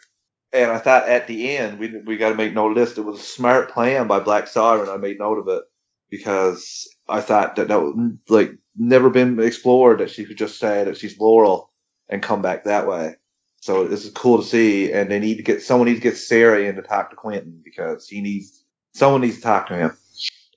and 0.52 0.70
I 0.70 0.78
thought 0.78 1.08
at 1.08 1.26
the 1.26 1.56
end 1.56 1.78
we 1.78 1.96
we 2.04 2.16
got 2.16 2.30
to 2.30 2.34
make 2.34 2.52
note 2.52 2.70
of 2.70 2.76
this. 2.76 2.98
It 2.98 3.04
was 3.04 3.20
a 3.20 3.22
smart 3.22 3.70
plan 3.70 4.06
by 4.06 4.20
Black 4.20 4.48
Siren. 4.48 4.88
I 4.88 4.96
made 4.96 5.18
note 5.18 5.38
of 5.38 5.48
it 5.48 5.62
because 6.10 6.88
I 7.08 7.20
thought 7.20 7.56
that 7.56 7.68
that 7.68 7.80
was 7.80 7.94
like 8.28 8.52
never 8.76 9.10
been 9.10 9.38
explored 9.40 10.00
that 10.00 10.10
she 10.10 10.24
could 10.24 10.38
just 10.38 10.58
say 10.58 10.84
that 10.84 10.96
she's 10.96 11.18
Laurel 11.18 11.72
and 12.08 12.22
come 12.22 12.42
back 12.42 12.64
that 12.64 12.86
way. 12.86 13.16
So 13.62 13.86
this 13.86 14.04
is 14.04 14.10
cool 14.10 14.38
to 14.38 14.44
see, 14.44 14.92
and 14.92 15.08
they 15.08 15.20
need 15.20 15.36
to 15.36 15.44
get 15.44 15.62
someone 15.62 15.86
needs 15.86 16.00
to 16.00 16.02
get 16.02 16.16
Sara 16.16 16.62
in 16.62 16.74
to 16.74 16.82
talk 16.82 17.10
to 17.10 17.16
Quentin 17.16 17.62
because 17.64 18.08
he 18.08 18.20
needs 18.20 18.64
someone 18.92 19.20
needs 19.20 19.36
to 19.36 19.42
talk 19.42 19.68
to 19.68 19.76
him. 19.76 19.96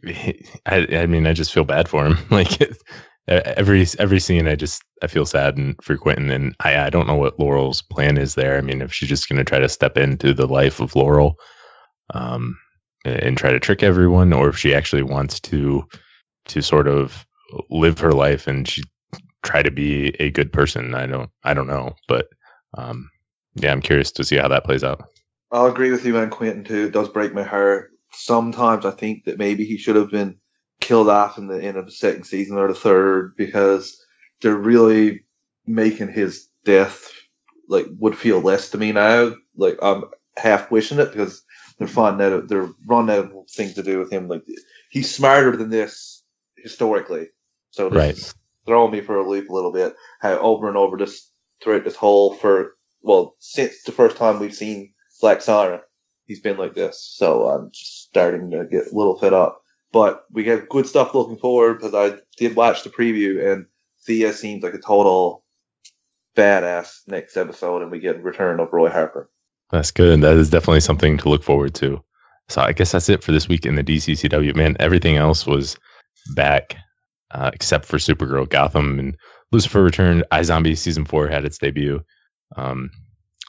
I, 0.66 0.88
I 0.92 1.06
mean, 1.06 1.28
I 1.28 1.34
just 1.34 1.54
feel 1.54 1.66
bad 1.66 1.88
for 1.88 2.04
him. 2.04 2.18
Like 2.32 2.60
every 3.28 3.86
every 4.00 4.20
scene, 4.20 4.48
I 4.48 4.56
just 4.56 4.82
I 5.04 5.08
feel 5.08 5.28
sad 5.28 5.56
and 5.56 5.76
for 5.84 5.98
Quentin, 5.98 6.32
and 6.32 6.56
I 6.60 6.78
I 6.78 6.90
don't 6.90 7.06
know 7.06 7.16
what 7.16 7.40
Laurel's 7.40 7.84
plan 7.84 8.18
is 8.18 8.34
there. 8.34 8.58
I 8.58 8.62
mean, 8.62 8.82
if 8.82 8.92
she's 8.92 9.10
just 9.10 9.30
going 9.30 9.38
to 9.38 9.44
try 9.44 9.60
to 9.60 9.70
step 9.70 10.00
into 10.00 10.34
the 10.34 10.48
life 10.48 10.80
of 10.80 10.96
Laurel, 10.96 11.36
um, 12.16 12.58
and 13.06 13.38
try 13.38 13.52
to 13.52 13.60
trick 13.60 13.84
everyone, 13.84 14.34
or 14.34 14.50
if 14.50 14.58
she 14.58 14.74
actually 14.74 15.04
wants 15.04 15.40
to 15.42 15.88
to 16.46 16.62
sort 16.64 16.88
of 16.88 17.24
live 17.70 18.00
her 18.00 18.14
life 18.14 18.48
and 18.48 18.68
she 18.68 18.82
try 19.44 19.62
to 19.62 19.70
be 19.70 20.08
a 20.20 20.32
good 20.32 20.52
person. 20.52 20.96
I 20.96 21.06
don't 21.06 21.30
I 21.44 21.54
don't 21.54 21.68
know, 21.68 21.94
but 22.08 22.30
um, 22.76 23.10
yeah, 23.56 23.72
I'm 23.72 23.82
curious 23.82 24.12
to 24.14 24.24
see 24.24 24.38
how 24.38 24.48
that 24.50 24.64
plays 24.64 24.84
out. 24.84 25.10
I'll 25.52 25.68
agree 25.68 25.92
with 25.92 26.06
you 26.06 26.18
on 26.18 26.30
Quentin 26.30 26.64
too. 26.64 26.88
It 26.88 26.92
does 26.92 27.10
break 27.10 27.34
my 27.34 27.44
heart. 27.44 27.92
Sometimes 28.12 28.86
I 28.86 28.92
think 28.92 29.26
that 29.26 29.38
maybe 29.38 29.66
he 29.66 29.78
should 29.78 29.96
have 29.96 30.12
been 30.12 30.38
killed 30.82 31.10
off 31.10 31.38
in 31.38 31.48
the 31.48 31.62
end 31.62 31.78
of 31.78 31.86
the 31.86 31.92
second 31.92 32.24
season 32.26 32.58
or 32.58 32.68
the 32.68 32.76
third 32.76 33.36
because 33.38 34.04
they're 34.42 34.56
really 34.56 35.24
making 35.66 36.10
his 36.10 36.48
death 36.64 37.12
like 37.68 37.86
would 38.00 38.18
feel 38.18 38.40
less 38.40 38.70
to 38.72 38.78
me 38.78 38.92
now. 38.92 39.34
Like 39.56 39.78
I'm 39.82 40.06
half 40.38 40.72
wishing 40.72 41.00
it 41.00 41.12
because 41.12 41.44
they're 41.78 41.88
finding 41.88 42.26
out 42.26 42.48
they're 42.48 42.70
running 42.86 43.16
out 43.16 43.32
of 43.32 43.50
things 43.50 43.74
to 43.76 43.84
do 43.84 44.00
with 44.00 44.12
him. 44.12 44.28
Like 44.28 44.44
he's 44.90 45.14
smarter 45.14 45.56
than 45.56 45.70
this 45.70 46.24
historically, 46.58 47.30
so 47.72 47.90
this 47.90 47.98
Right. 47.98 48.34
throwing 48.66 48.92
me 48.92 49.02
for 49.02 49.18
a 49.18 49.28
loop 49.28 49.50
a 49.50 49.54
little 49.54 49.72
bit. 49.72 49.96
How 50.20 50.38
over 50.38 50.68
and 50.68 50.78
over 50.78 50.98
this 50.98 51.30
throughout 51.62 51.84
this 51.84 51.96
whole 51.96 52.34
for 52.34 52.76
well 53.02 53.36
since 53.40 53.84
the 53.84 53.92
first 53.92 54.18
time 54.18 54.40
we've 54.40 54.56
seen 54.56 54.94
Black 55.22 55.42
Siren, 55.42 55.82
he's 56.26 56.42
been 56.42 56.58
like 56.58 56.74
this. 56.74 57.14
So 57.16 57.48
I'm 57.48 57.72
just 57.72 58.04
starting 58.04 58.52
to 58.52 58.66
get 58.66 58.88
a 58.92 58.96
little 58.96 59.18
fed 59.18 59.34
up. 59.34 59.62
But 59.92 60.26
we 60.32 60.44
have 60.46 60.70
good 60.70 60.88
stuff 60.88 61.16
looking 61.16 61.38
forward 61.38 61.80
because 61.80 61.94
I 61.94 62.18
did 62.38 62.56
watch 62.56 62.84
the 62.84 62.90
preview 62.90 63.52
and 63.52 63.66
Thea 64.06 64.34
seems 64.34 64.64
like 64.64 64.74
a 64.74 64.80
total 64.80 65.44
badass 66.36 67.00
next 67.08 67.38
episode, 67.38 67.82
and 67.82 67.92
we 67.92 68.00
get 68.00 68.22
return 68.22 68.60
of 68.60 68.72
Roy 68.72 68.90
Harper. 68.90 69.30
That's 69.72 69.92
good. 69.92 70.14
And 70.14 70.24
that 70.24 70.36
is 70.36 70.50
definitely 70.50 70.82
something 70.82 71.18
to 71.18 71.30
look 71.30 71.44
forward 71.44 71.74
to. 71.76 72.04
So 72.50 72.62
I 72.62 72.74
guess 72.74 72.92
that's 72.92 73.10
it 73.10 73.24
for 73.24 73.32
this 73.32 73.48
week 73.48 73.66
in 73.66 73.76
the 73.76 73.84
DCCW. 73.84 74.56
Man, 74.56 74.76
everything 74.80 75.16
else 75.16 75.48
was 75.48 75.78
back 76.36 76.76
uh, 77.32 77.50
except 77.54 77.86
for 77.86 77.98
Supergirl, 77.98 78.48
Gotham, 78.48 79.00
and 79.00 79.18
Lucifer 79.52 79.84
returned. 79.84 80.24
iZombie 80.32 80.78
season 80.78 81.06
four 81.06 81.28
had 81.28 81.46
its 81.46 81.58
debut. 81.58 82.04
Um, 82.56 82.90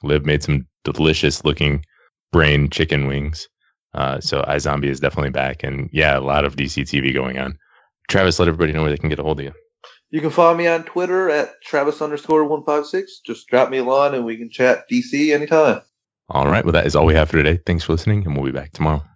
Liv 0.02 0.24
made 0.24 0.42
some 0.42 0.66
delicious 0.84 1.44
looking 1.44 1.84
brain 2.32 2.70
chicken 2.70 3.06
wings. 3.06 3.48
Uh, 3.94 4.20
so 4.20 4.42
iZombie 4.42 4.86
is 4.86 5.00
definitely 5.00 5.30
back, 5.30 5.62
and 5.62 5.88
yeah, 5.92 6.18
a 6.18 6.20
lot 6.20 6.44
of 6.44 6.56
DC 6.56 6.82
TV 6.82 7.14
going 7.14 7.38
on. 7.38 7.56
Travis, 8.08 8.38
let 8.38 8.48
everybody 8.48 8.72
know 8.72 8.82
where 8.82 8.90
they 8.90 8.98
can 8.98 9.08
get 9.08 9.18
a 9.18 9.22
hold 9.22 9.40
of 9.40 9.46
you. 9.46 9.52
You 10.10 10.20
can 10.20 10.30
follow 10.30 10.56
me 10.56 10.66
on 10.66 10.84
Twitter 10.84 11.30
at 11.30 11.60
Travis 11.62 12.00
underscore 12.00 12.44
one 12.44 12.62
five 12.64 12.86
six. 12.86 13.20
Just 13.20 13.48
drop 13.48 13.70
me 13.70 13.78
a 13.78 13.84
line 13.84 14.14
and 14.14 14.24
we 14.24 14.36
can 14.36 14.50
chat 14.50 14.84
DC 14.90 15.34
anytime. 15.34 15.80
All 16.28 16.48
right, 16.48 16.64
well, 16.64 16.72
that 16.72 16.86
is 16.86 16.96
all 16.96 17.06
we 17.06 17.14
have 17.14 17.30
for 17.30 17.36
today. 17.36 17.60
Thanks 17.66 17.84
for 17.84 17.92
listening, 17.92 18.24
and 18.24 18.36
we'll 18.36 18.46
be 18.46 18.52
back 18.52 18.72
tomorrow. 18.72 19.06